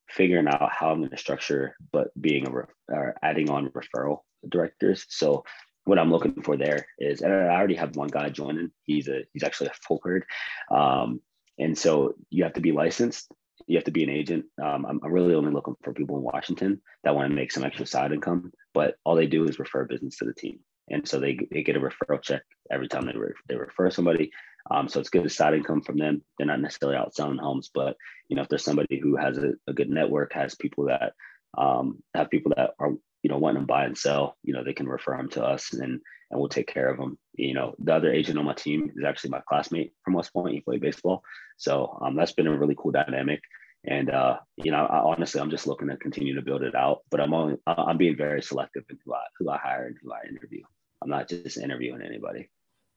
[0.10, 4.20] figuring out how I'm going to structure, but being a, re- or adding on referral
[4.48, 5.06] directors.
[5.10, 5.44] So
[5.86, 8.72] what I'm looking for there is, and I already have one guy joining.
[8.84, 10.26] He's a he's actually a full herd,
[10.70, 11.22] um,
[11.58, 13.32] and so you have to be licensed.
[13.68, 14.46] You have to be an agent.
[14.62, 17.64] Um, I'm, I'm, really only looking for people in Washington that want to make some
[17.64, 20.60] extra side income, but all they do is refer business to the team,
[20.90, 24.32] and so they they get a referral check every time they re- they refer somebody.
[24.70, 26.24] Um, so it's good side income from them.
[26.38, 27.98] They're not necessarily out selling homes, but
[28.30, 31.14] you know if there's somebody who has a, a good network, has people that
[31.58, 32.94] um, have people that are
[33.24, 35.74] you know wanting to buy and sell, you know they can refer them to us
[35.74, 36.02] and
[36.32, 37.18] and we'll take care of them.
[37.34, 40.56] You know the other agent on my team is actually my classmate from West Point.
[40.56, 41.24] He played baseball,
[41.58, 43.42] so um, that's been a really cool dynamic.
[43.84, 47.00] And uh, you know, I, honestly, I'm just looking to continue to build it out.
[47.10, 50.12] But I'm only I'm being very selective in who I who I hire and who
[50.12, 50.62] I interview.
[51.02, 52.50] I'm not just interviewing anybody.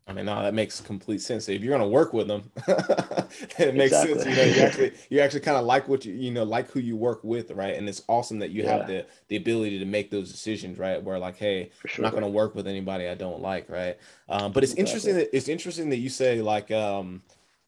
[0.06, 1.48] I mean, no, that makes complete sense.
[1.48, 2.50] If you're going to work with them,
[3.58, 4.20] it makes exactly.
[4.20, 4.26] sense.
[4.26, 6.80] You know, you actually, you actually kind of like what you, you know, like who
[6.80, 7.74] you work with, right?
[7.74, 8.76] And it's awesome that you yeah.
[8.76, 11.02] have the the ability to make those decisions, right?
[11.02, 11.90] Where like, hey, sure.
[11.96, 13.96] I'm not going to work with anybody I don't like, right?
[14.28, 14.82] Um, but it's exactly.
[14.82, 17.22] interesting that it's interesting that you say like, um,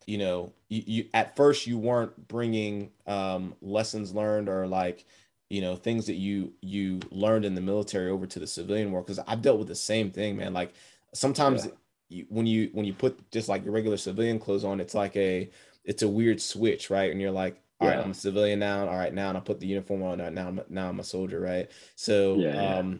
[0.06, 5.06] you know, you, you at first you weren't bringing um, lessons learned or like,
[5.48, 9.06] you know, things that you you learned in the military over to the civilian world
[9.06, 10.52] because I've dealt with the same thing, man.
[10.52, 10.74] Like
[11.14, 11.64] sometimes.
[11.64, 11.72] Yeah
[12.08, 15.16] you, when you when you put just like your regular civilian clothes on, it's like
[15.16, 15.50] a
[15.84, 17.10] it's a weird switch, right?
[17.10, 17.96] And you're like, all yeah.
[17.96, 18.88] right, I'm a civilian now.
[18.88, 20.18] All right, now and I put the uniform on.
[20.34, 21.70] Now, I'm, now I'm a soldier, right?
[21.94, 22.98] So, yeah, um, yeah.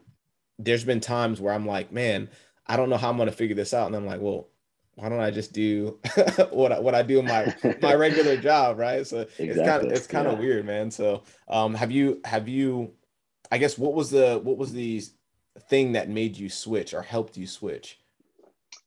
[0.59, 2.29] there's been times where I'm like, man,
[2.67, 4.49] I don't know how I'm gonna figure this out, and I'm like, well,
[4.97, 5.99] why don't I just do
[6.51, 9.07] what I, what I do in my my regular job, right?
[9.07, 9.49] So exactly.
[9.49, 10.91] it's kind of it's kind of weird, man.
[10.91, 12.93] So, um, have you have you,
[13.51, 15.03] I guess, what was the what was the
[15.69, 17.99] thing that made you switch or helped you switch?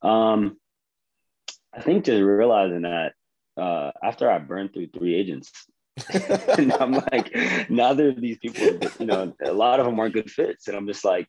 [0.02, 0.56] Um,
[1.74, 3.12] I think just realizing that
[3.56, 5.50] uh, after I burned through three agents,
[6.58, 7.34] and I'm like,
[7.68, 10.86] neither of these people, you know, a lot of them weren't good fits, and I'm
[10.86, 11.28] just like,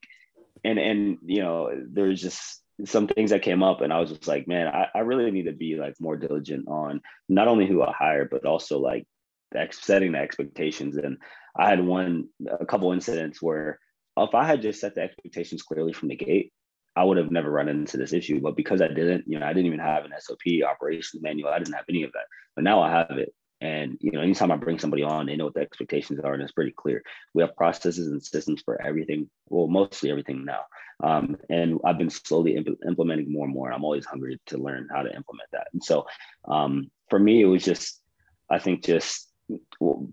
[0.64, 4.28] and and you know, there's just some things that came up, and I was just
[4.28, 7.82] like, man, I, I really need to be like more diligent on not only who
[7.82, 9.06] I hire, but also like
[9.72, 10.98] setting the expectations.
[10.98, 11.18] And
[11.56, 13.80] I had one, a couple incidents where
[14.18, 16.54] if I had just set the expectations clearly from the gate,
[16.96, 18.42] I would have never run into this issue.
[18.42, 21.50] But because I didn't, you know, I didn't even have an SOP operations manual.
[21.50, 22.26] I didn't have any of that.
[22.56, 23.34] But now I have it.
[23.62, 26.42] And you know, anytime I bring somebody on, they know what the expectations are, and
[26.42, 27.04] it's pretty clear.
[27.36, 29.30] We have processes and systems for everything.
[29.50, 30.62] Well, mostly everything now.
[31.04, 33.72] Um, and I've been slowly imp- implementing more and more.
[33.72, 35.68] I'm always hungry to learn how to implement that.
[35.74, 36.08] And so,
[36.48, 38.02] um, for me, it was just,
[38.50, 39.31] I think, just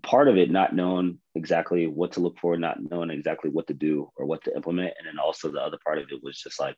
[0.01, 3.73] part of it not knowing exactly what to look for not knowing exactly what to
[3.73, 4.93] do or what to implement.
[4.97, 6.75] And then also the other part of it was just like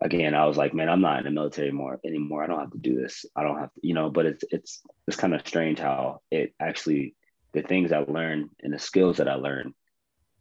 [0.00, 2.44] again i was like man i'm not in the military more anymore.
[2.44, 3.24] I don't have to do this.
[3.36, 6.54] I don't have to you know but it's it's it's kind of strange how it
[6.60, 7.14] actually
[7.52, 9.74] the things i learned and the skills that i learned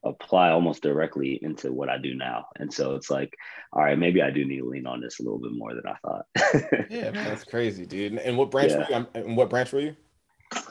[0.03, 2.45] apply almost directly into what i do now.
[2.57, 3.33] And so it's like
[3.73, 5.87] all right maybe i do need to lean on this a little bit more than
[5.87, 6.25] i thought.
[6.89, 8.13] Yeah man, that's crazy dude.
[8.13, 8.77] And what branch yeah.
[8.89, 9.95] were you and what branch were you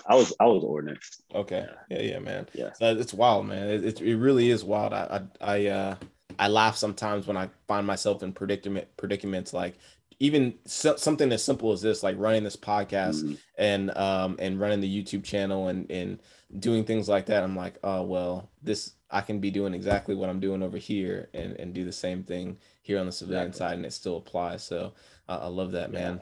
[0.06, 1.22] I was I was ordnance.
[1.34, 1.66] Okay.
[1.90, 2.48] Yeah, yeah, man.
[2.54, 2.72] Yeah.
[2.74, 3.68] So it's wild, man.
[3.68, 4.92] It, it, it really is wild.
[4.92, 5.96] I I I uh
[6.38, 9.78] I laugh sometimes when I find myself in predicament predicaments like
[10.18, 13.34] even so, something as simple as this, like running this podcast mm-hmm.
[13.58, 16.20] and um and running the YouTube channel and and
[16.58, 17.42] doing things like that.
[17.42, 21.28] I'm like, oh well, this I can be doing exactly what I'm doing over here
[21.34, 23.66] and and do the same thing here on the civilian exactly.
[23.66, 24.62] side, and it still applies.
[24.62, 24.94] So
[25.28, 26.20] uh, I love that, man.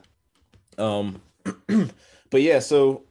[0.79, 0.85] Yeah.
[0.85, 1.23] Um,
[2.31, 3.05] but yeah, so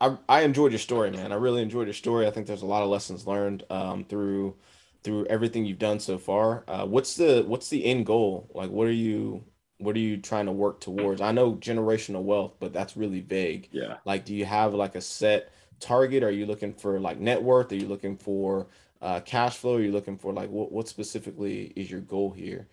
[0.00, 1.32] I, I, enjoyed your story, man.
[1.32, 2.26] I really enjoyed your story.
[2.26, 4.56] I think there's a lot of lessons learned um, through
[5.02, 6.64] through everything you've done so far.
[6.66, 8.50] Uh, what's the what's the end goal?
[8.54, 9.44] Like, what are you
[9.78, 11.20] what are you trying to work towards?
[11.20, 13.68] I know generational wealth, but that's really vague.
[13.72, 13.98] Yeah.
[14.04, 16.22] Like, do you have like a set target?
[16.22, 17.72] Are you looking for like net worth?
[17.72, 18.68] Are you looking for
[19.02, 19.76] uh, cash flow?
[19.76, 22.68] Are you looking for like what, what specifically is your goal here?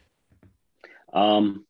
[1.11, 1.65] Um,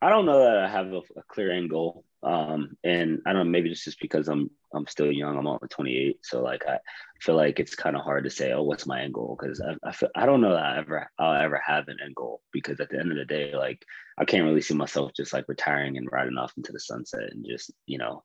[0.00, 2.04] I don't know that I have a, a clear end goal.
[2.22, 5.36] Um, and I don't know, maybe it's just because I'm I'm still young.
[5.36, 6.78] I'm only 28, so like I
[7.20, 9.36] feel like it's kind of hard to say, oh, what's my end goal?
[9.38, 12.14] Because I I, feel, I don't know that I ever I'll ever have an end
[12.14, 13.84] goal because at the end of the day, like
[14.18, 17.44] I can't really see myself just like retiring and riding off into the sunset and
[17.48, 18.22] just you know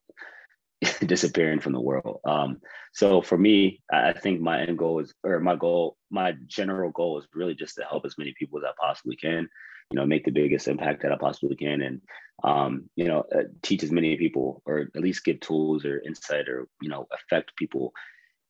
[1.06, 2.20] disappearing from the world.
[2.26, 2.60] Um,
[2.94, 7.18] so for me, I think my end goal is, or my goal, my general goal
[7.20, 9.50] is really just to help as many people as I possibly can.
[9.92, 12.02] You know, make the biggest impact that I possibly can, and
[12.44, 16.50] um, you know, uh, teach as many people, or at least give tools or insight,
[16.50, 17.94] or you know, affect people,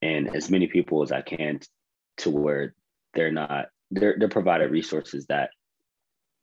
[0.02, 1.60] and as many people as I can,
[2.18, 2.74] to where
[3.14, 5.52] they're not they're they're provided resources that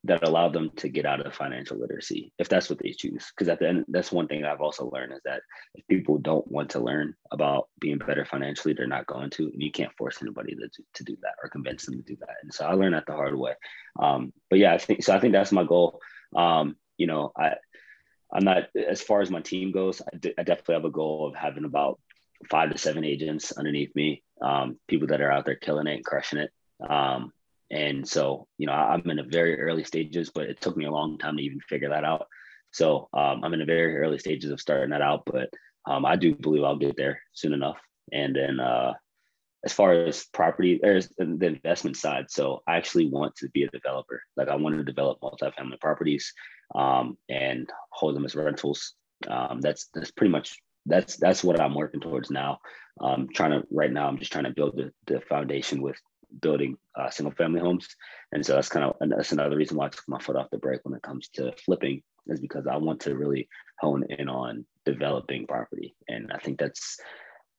[0.05, 3.31] that allow them to get out of financial literacy if that's what they choose.
[3.31, 5.41] Because at the end that's one thing i've also learned is that
[5.73, 9.61] if people don't want to learn about being better financially they're not going to and
[9.61, 12.35] you can't force anybody to, to do that or convince them to do that.
[12.43, 13.53] And so i learned that the hard way.
[13.99, 15.99] Um, but yeah i think so i think that's my goal.
[16.35, 17.53] Um, you know i
[18.33, 21.27] i'm not as far as my team goes I, d- I definitely have a goal
[21.27, 21.99] of having about
[22.49, 26.05] five to seven agents underneath me um, people that are out there killing it and
[26.05, 26.51] crushing it.
[26.87, 27.31] Um,
[27.71, 30.91] and so, you know, I'm in the very early stages, but it took me a
[30.91, 32.27] long time to even figure that out.
[32.71, 35.49] So um, I'm in the very early stages of starting that out, but
[35.87, 37.77] um, I do believe I'll get there soon enough.
[38.11, 38.93] And then uh,
[39.63, 42.29] as far as property, there's the investment side.
[42.29, 44.21] So I actually want to be a developer.
[44.37, 46.31] Like I want to develop multifamily properties
[46.75, 48.93] um, and hold them as rentals.
[49.27, 52.59] Um, that's that's pretty much that's that's what I'm working towards now.
[53.01, 55.97] Um, trying to right now, I'm just trying to build the, the foundation with
[56.41, 57.87] building uh, single family homes.
[58.31, 60.57] And so that's kind of that's another reason why I took my foot off the
[60.57, 63.47] brake when it comes to flipping is because I want to really
[63.79, 65.95] hone in on developing property.
[66.07, 66.99] And I think that's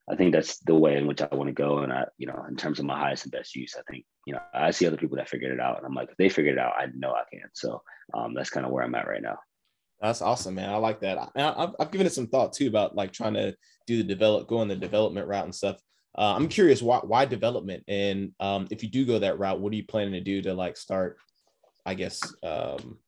[0.08, 1.78] I think that's the way in which I want to go.
[1.78, 4.34] And I, you know, in terms of my highest and best use, I think, you
[4.34, 6.58] know, I see other people that figured it out and I'm like, if they figured
[6.58, 7.48] it out, I know I can.
[7.54, 7.82] So
[8.14, 9.38] um, that's kind of where I'm at right now.
[10.00, 10.70] That's awesome, man.
[10.70, 11.18] I like that.
[11.18, 13.56] I, have I've given it some thought too about like trying to
[13.86, 15.78] do the develop, going the development route and stuff.
[16.16, 19.72] Uh, I'm curious why why development, and um, if you do go that route, what
[19.72, 21.18] are you planning to do to like start,
[21.84, 22.98] I guess, um,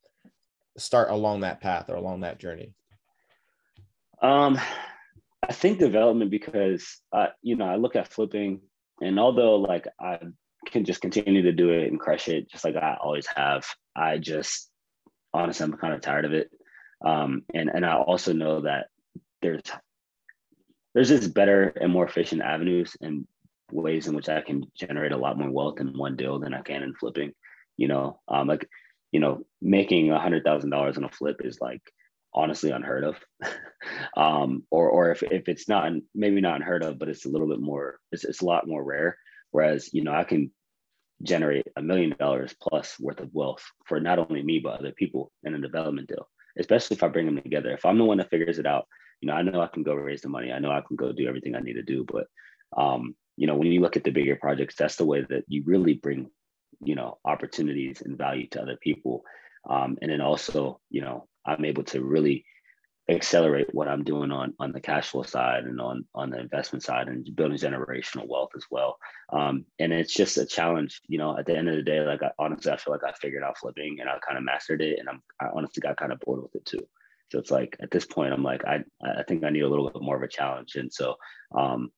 [0.77, 2.75] start along that path or along that journey?
[4.21, 4.61] Um,
[5.43, 8.61] I think development because uh, you know I look at flipping,
[9.01, 10.19] and although like I
[10.67, 13.65] can just continue to do it and crush it just like I always have,
[13.97, 14.71] I just
[15.33, 16.51] honestly I'm kind of tired of it.
[17.03, 18.89] Um, and and I also know that
[19.41, 19.63] there's
[20.99, 23.25] there's just better and more efficient avenues and
[23.71, 26.61] ways in which I can generate a lot more wealth in one deal than I
[26.63, 27.35] can in flipping.
[27.77, 28.69] You know, um, like
[29.13, 31.83] you know, making a hundred thousand dollars on a flip is like
[32.35, 33.15] honestly unheard of.
[34.17, 37.47] um, or or if, if it's not maybe not unheard of, but it's a little
[37.47, 39.17] bit more it's it's a lot more rare.
[39.53, 40.51] Whereas, you know, I can
[41.23, 45.31] generate a million dollars plus worth of wealth for not only me but other people
[45.45, 46.29] in a development deal,
[46.59, 47.71] especially if I bring them together.
[47.71, 48.89] If I'm the one that figures it out
[49.21, 50.53] you know, I know I can go raise the money.
[50.53, 52.05] I know I can go do everything I need to do.
[52.05, 52.27] But,
[52.77, 55.63] um, you know, when you look at the bigger projects, that's the way that you
[55.67, 56.31] really bring,
[56.83, 59.25] you know, opportunities and value to other people.
[59.69, 62.45] Um, and then also, you know, I'm able to really
[63.11, 66.83] accelerate what I'm doing on on the cash flow side and on on the investment
[66.83, 68.99] side and building generational wealth as well.
[69.33, 71.37] Um, and it's just a challenge, you know.
[71.37, 73.59] At the end of the day, like I, honestly, I feel like I figured out
[73.59, 76.43] flipping and I kind of mastered it, and I'm I honestly got kind of bored
[76.43, 76.87] with it too.
[77.31, 79.91] So it's like at this point, I'm like, I I think I need a little
[79.91, 80.77] bit more of a challenge.
[80.77, 81.17] And so
[81.57, 81.91] um,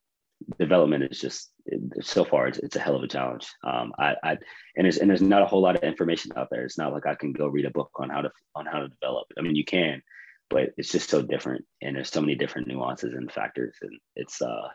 [0.58, 1.50] development is just
[2.00, 3.46] so far it's, it's a hell of a challenge.
[3.64, 4.30] Um, I, I
[4.76, 6.64] and there's and there's not a whole lot of information out there.
[6.64, 8.88] It's not like I can go read a book on how to on how to
[8.88, 9.26] develop.
[9.38, 10.02] I mean, you can,
[10.48, 14.40] but it's just so different, and there's so many different nuances and factors, and it's
[14.42, 14.68] uh,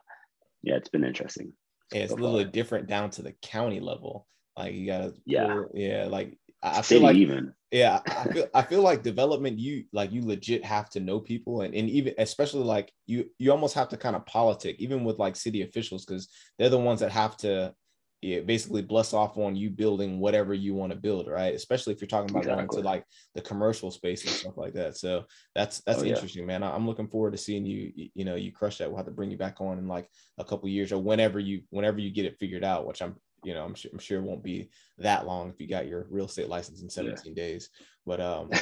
[0.64, 1.54] yeah, it's been interesting.
[1.92, 2.52] Yeah, it's so a little far.
[2.52, 4.28] different down to the county level.
[4.58, 8.82] Like you gotta, yeah, yeah, like I feel like even yeah, I feel I feel
[8.82, 12.90] like development you like you legit have to know people and, and even especially like
[13.06, 16.70] you you almost have to kind of politic even with like city officials because they're
[16.70, 17.74] the ones that have to
[18.22, 21.54] yeah, basically bless off on you building whatever you want to build, right?
[21.54, 22.66] Especially if you're talking about exactly.
[22.66, 23.04] going to like
[23.36, 24.98] the commercial space and stuff like that.
[24.98, 26.60] So that's that's oh, interesting, yeah.
[26.60, 26.64] man.
[26.64, 27.92] I'm looking forward to seeing you.
[28.16, 28.88] You know, you crush that.
[28.88, 30.10] We'll have to bring you back on in like
[30.40, 33.16] a couple years or whenever you whenever you get it figured out, which I'm
[33.46, 36.08] you know, I'm sure, I'm sure it won't be that long if you got your
[36.10, 37.44] real estate license in 17 yeah.
[37.44, 37.70] days.
[38.06, 38.50] But um,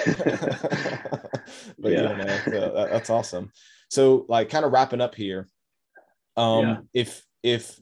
[1.79, 3.51] but yeah, yeah man, that, that's awesome.
[3.89, 5.47] So like, kind of wrapping up here.
[6.35, 6.77] Um, yeah.
[6.93, 7.79] if if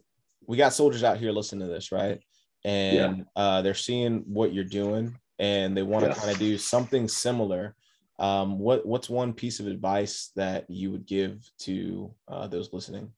[0.47, 2.19] we got soldiers out here listening to this, right,
[2.65, 3.23] and yeah.
[3.35, 7.75] uh, they're seeing what you're doing, and they want to kind of do something similar,
[8.19, 13.11] um, what what's one piece of advice that you would give to uh, those listening?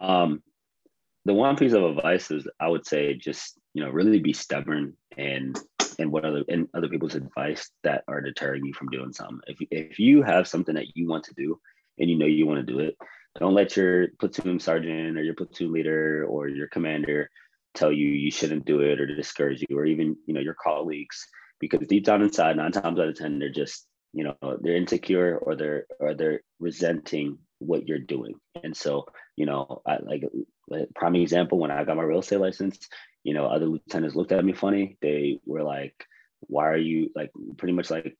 [0.00, 0.42] Um,
[1.28, 4.96] the one piece of advice is I would say just you know really be stubborn
[5.18, 5.58] and
[5.98, 9.40] and what other and other people's advice that are deterring you from doing something.
[9.46, 11.60] If if you have something that you want to do
[11.98, 12.96] and you know you want to do it,
[13.38, 17.28] don't let your platoon sergeant or your platoon leader or your commander
[17.74, 20.56] tell you you shouldn't do it or to discourage you or even you know your
[20.62, 21.26] colleagues
[21.60, 25.36] because deep down inside nine times out of ten they're just you know they're insecure
[25.36, 29.04] or they're or they're resenting what you're doing and so
[29.36, 30.46] you know I, like like,
[30.94, 32.78] prime example when i got my real estate license
[33.24, 34.96] you know other lieutenants looked at me funny.
[35.02, 35.94] They were like
[36.40, 38.16] why are you like pretty much like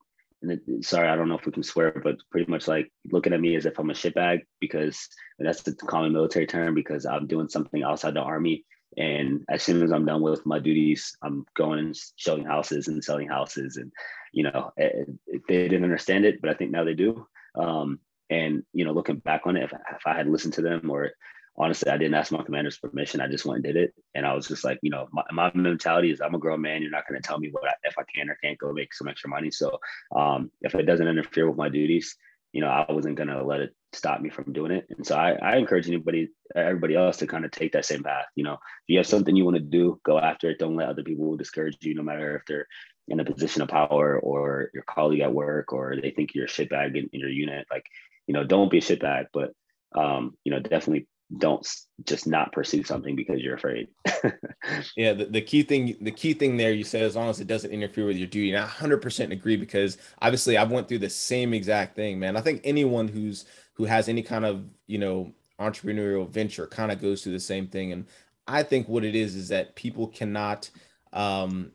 [0.82, 3.57] sorry i don't know if we can swear but pretty much like looking at me
[3.57, 7.82] as if i'm a shitbag because that's the common military term because i'm doing something
[7.82, 8.64] outside the army.
[8.96, 13.03] And as soon as i'm done with my duties i'm going and showing houses and
[13.03, 13.92] selling houses and
[14.32, 17.26] you know it, it- they didn't understand it but i think now they do.
[17.55, 20.90] Um, and you know looking back on it if, if i had listened to them
[20.90, 21.11] or
[21.59, 23.20] honestly i didn't ask my commander's permission.
[23.20, 23.94] I just went and did it.
[24.14, 26.82] And i was just like you know my, my mentality is i'm a grown man.
[26.82, 28.94] You're not going to tell me what I, if i can or can't go make
[28.94, 29.50] some extra money.
[29.50, 29.78] So
[30.14, 32.16] um, if it doesn't interfere with my duties
[32.52, 34.86] you know i wasn't going to let it stop me from doing it.
[34.90, 38.26] And so I, I encourage anybody everybody else to kind of take that same path.
[38.34, 40.59] You know if you have something you want to do go after it.
[40.59, 42.66] Don't let other people discourage you no matter if they're
[43.09, 46.48] in a position of power or your colleague at work or they think you're a
[46.48, 47.66] shitbag in, in your unit.
[47.70, 47.86] Like
[48.26, 49.52] you know don't be a shitbag but
[49.94, 51.06] um you know definitely
[51.36, 51.66] don't
[52.04, 53.88] just not pursue something because you're afraid
[54.96, 57.46] Yeah, the, the key thing the key thing there you said as long as it
[57.46, 58.52] doesn't interfere with your duty.
[58.52, 62.36] And I 100% agree because obviously I've went through the same exact thing, man.
[62.36, 67.00] I think anyone who's who has any kind of, you know, entrepreneurial venture kind of
[67.00, 68.06] goes through the same thing and
[68.46, 70.70] I think what it is is that people cannot
[71.12, 71.72] um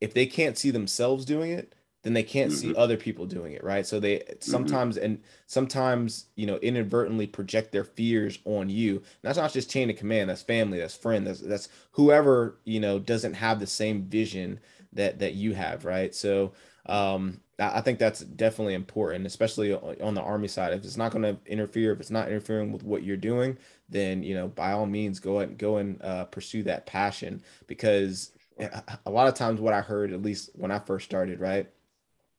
[0.00, 2.74] if they can't see themselves doing it, then they can't see Mhm.
[2.74, 3.86] other people doing it, right?
[3.86, 8.96] So they sometimes and sometimes, you know, inadvertently project their fears on you.
[8.96, 12.80] And that's not just chain of command, that's family, that's friend, that's that's whoever, you
[12.80, 14.60] know, doesn't have the same vision
[14.92, 16.14] that that you have, right?
[16.14, 16.52] So
[16.86, 20.72] um I think that's definitely important, especially on the army side.
[20.72, 24.22] If it's not going to interfere, if it's not interfering with what you're doing, then
[24.22, 27.42] you know, by all means, go and go and uh, pursue that passion.
[27.66, 28.30] Because
[28.60, 31.68] a a lot of times, what I heard, at least when I first started, right,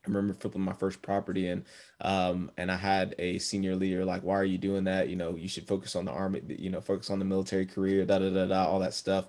[0.05, 1.65] I remember flipping my first property and
[2.01, 5.09] um and I had a senior leader like, why are you doing that?
[5.09, 8.05] You know, you should focus on the army, you know, focus on the military career,
[8.05, 9.25] da da da da, all that stuff.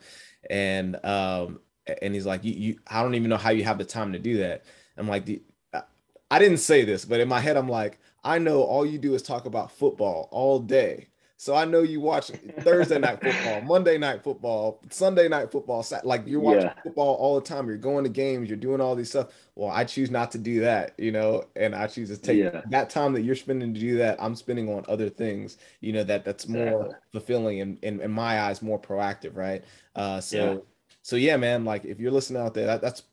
[0.49, 1.61] And um
[2.03, 4.19] and he's like, you, you I don't even know how you have the time to
[4.19, 4.65] do that.
[4.97, 5.41] I'm like, "Do-
[5.75, 5.83] I
[6.31, 9.15] I didn't say this, but in my head, I'm like, I know all you do
[9.15, 11.09] is talk about football all day.
[11.41, 12.31] So I know you watch
[12.61, 15.83] Thursday night football, Monday night football, Sunday night football.
[16.05, 16.75] Like you're watching Yeah.
[16.83, 17.67] football all the time.
[17.67, 18.51] You're going to games.
[18.51, 19.33] You're doing all these stuff.
[19.55, 22.61] Well, I choose not to do that, you know, and I choose to take Yeah.
[22.67, 24.23] that time that you're spending to do that.
[24.23, 27.01] I'm spending on other things, you know, that that's more Exactly.
[27.13, 29.65] fulfilling and in, in my eyes more proactive, right?
[29.95, 30.61] Uh, so Yeah.
[31.01, 31.65] so yeah, man.
[31.65, 33.05] Like if you're listening out there, that, that's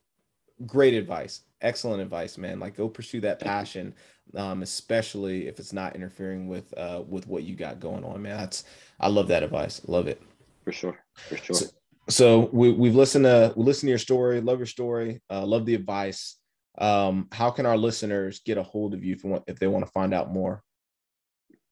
[0.65, 3.93] great advice excellent advice man like go pursue that passion
[4.35, 8.37] um especially if it's not interfering with uh with what you got going on man
[8.37, 8.63] that's
[8.99, 10.21] i love that advice love it
[10.63, 11.67] for sure for sure So-
[12.09, 15.65] so we, we've listened to we listened to your story love your story uh love
[15.65, 16.37] the advice
[16.77, 19.67] um how can our listeners get a hold of you if, they want- if they
[19.67, 20.63] want to find out more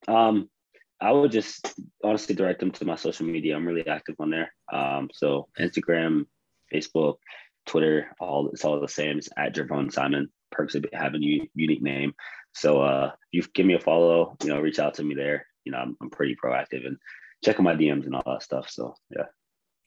[0.08, 0.50] Um,
[1.02, 3.56] I would just honestly direct them to my social media.
[3.56, 4.54] I'm really active on there.
[4.72, 6.26] Um, so Instagram,
[6.74, 7.16] Facebook,
[7.66, 9.18] Twitter, all it's all the same.
[9.18, 10.30] It's at Javon Simon.
[10.52, 12.14] Perks of having a unique name.
[12.56, 15.46] So uh, if you give me a follow, you know, reach out to me there.
[15.66, 16.98] You know, I'm, I'm pretty proactive and
[17.44, 18.70] checking my DMs and all that stuff.
[18.70, 19.26] So yeah,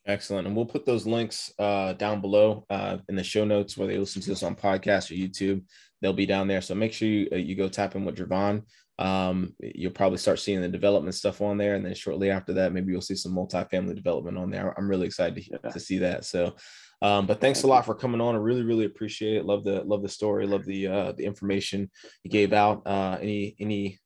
[0.07, 0.47] Excellent.
[0.47, 3.99] And we'll put those links uh, down below uh, in the show notes where they
[3.99, 5.63] listen to this on podcast or YouTube.
[6.01, 6.63] They'll be down there.
[6.63, 8.63] So make sure you, uh, you go tap in with Javon.
[8.99, 11.75] Um, you'll probably start seeing the development stuff on there.
[11.75, 14.75] And then shortly after that, maybe you'll see some multifamily development on there.
[14.79, 15.71] I'm really excited to, Yeah.
[15.71, 16.25] to see that.
[16.25, 16.57] So,
[17.03, 18.35] um, but thanks a lot for coming on.
[18.35, 19.45] I really, really appreciate it.
[19.45, 20.47] Love the, love the story.
[20.47, 21.91] Love the, uh, the information
[22.23, 22.87] you gave out.
[22.87, 23.99] Uh, any, any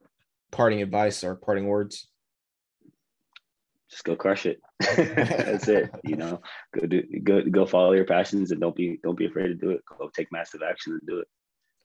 [0.51, 2.09] parting advice or parting words?
[3.93, 4.59] just go crush it.
[4.97, 5.91] That's it.
[6.03, 6.41] You know,
[6.75, 9.71] go do go go follow your passions and don't be don't be afraid to do
[9.71, 9.83] it.
[9.87, 11.29] Go take massive action and do it.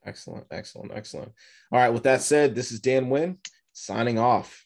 [0.06, 1.34] Excellent, excellent, excellent.
[1.72, 1.90] All right.
[1.90, 3.40] With that said, this is Dan Wynn
[3.74, 4.66] signing off.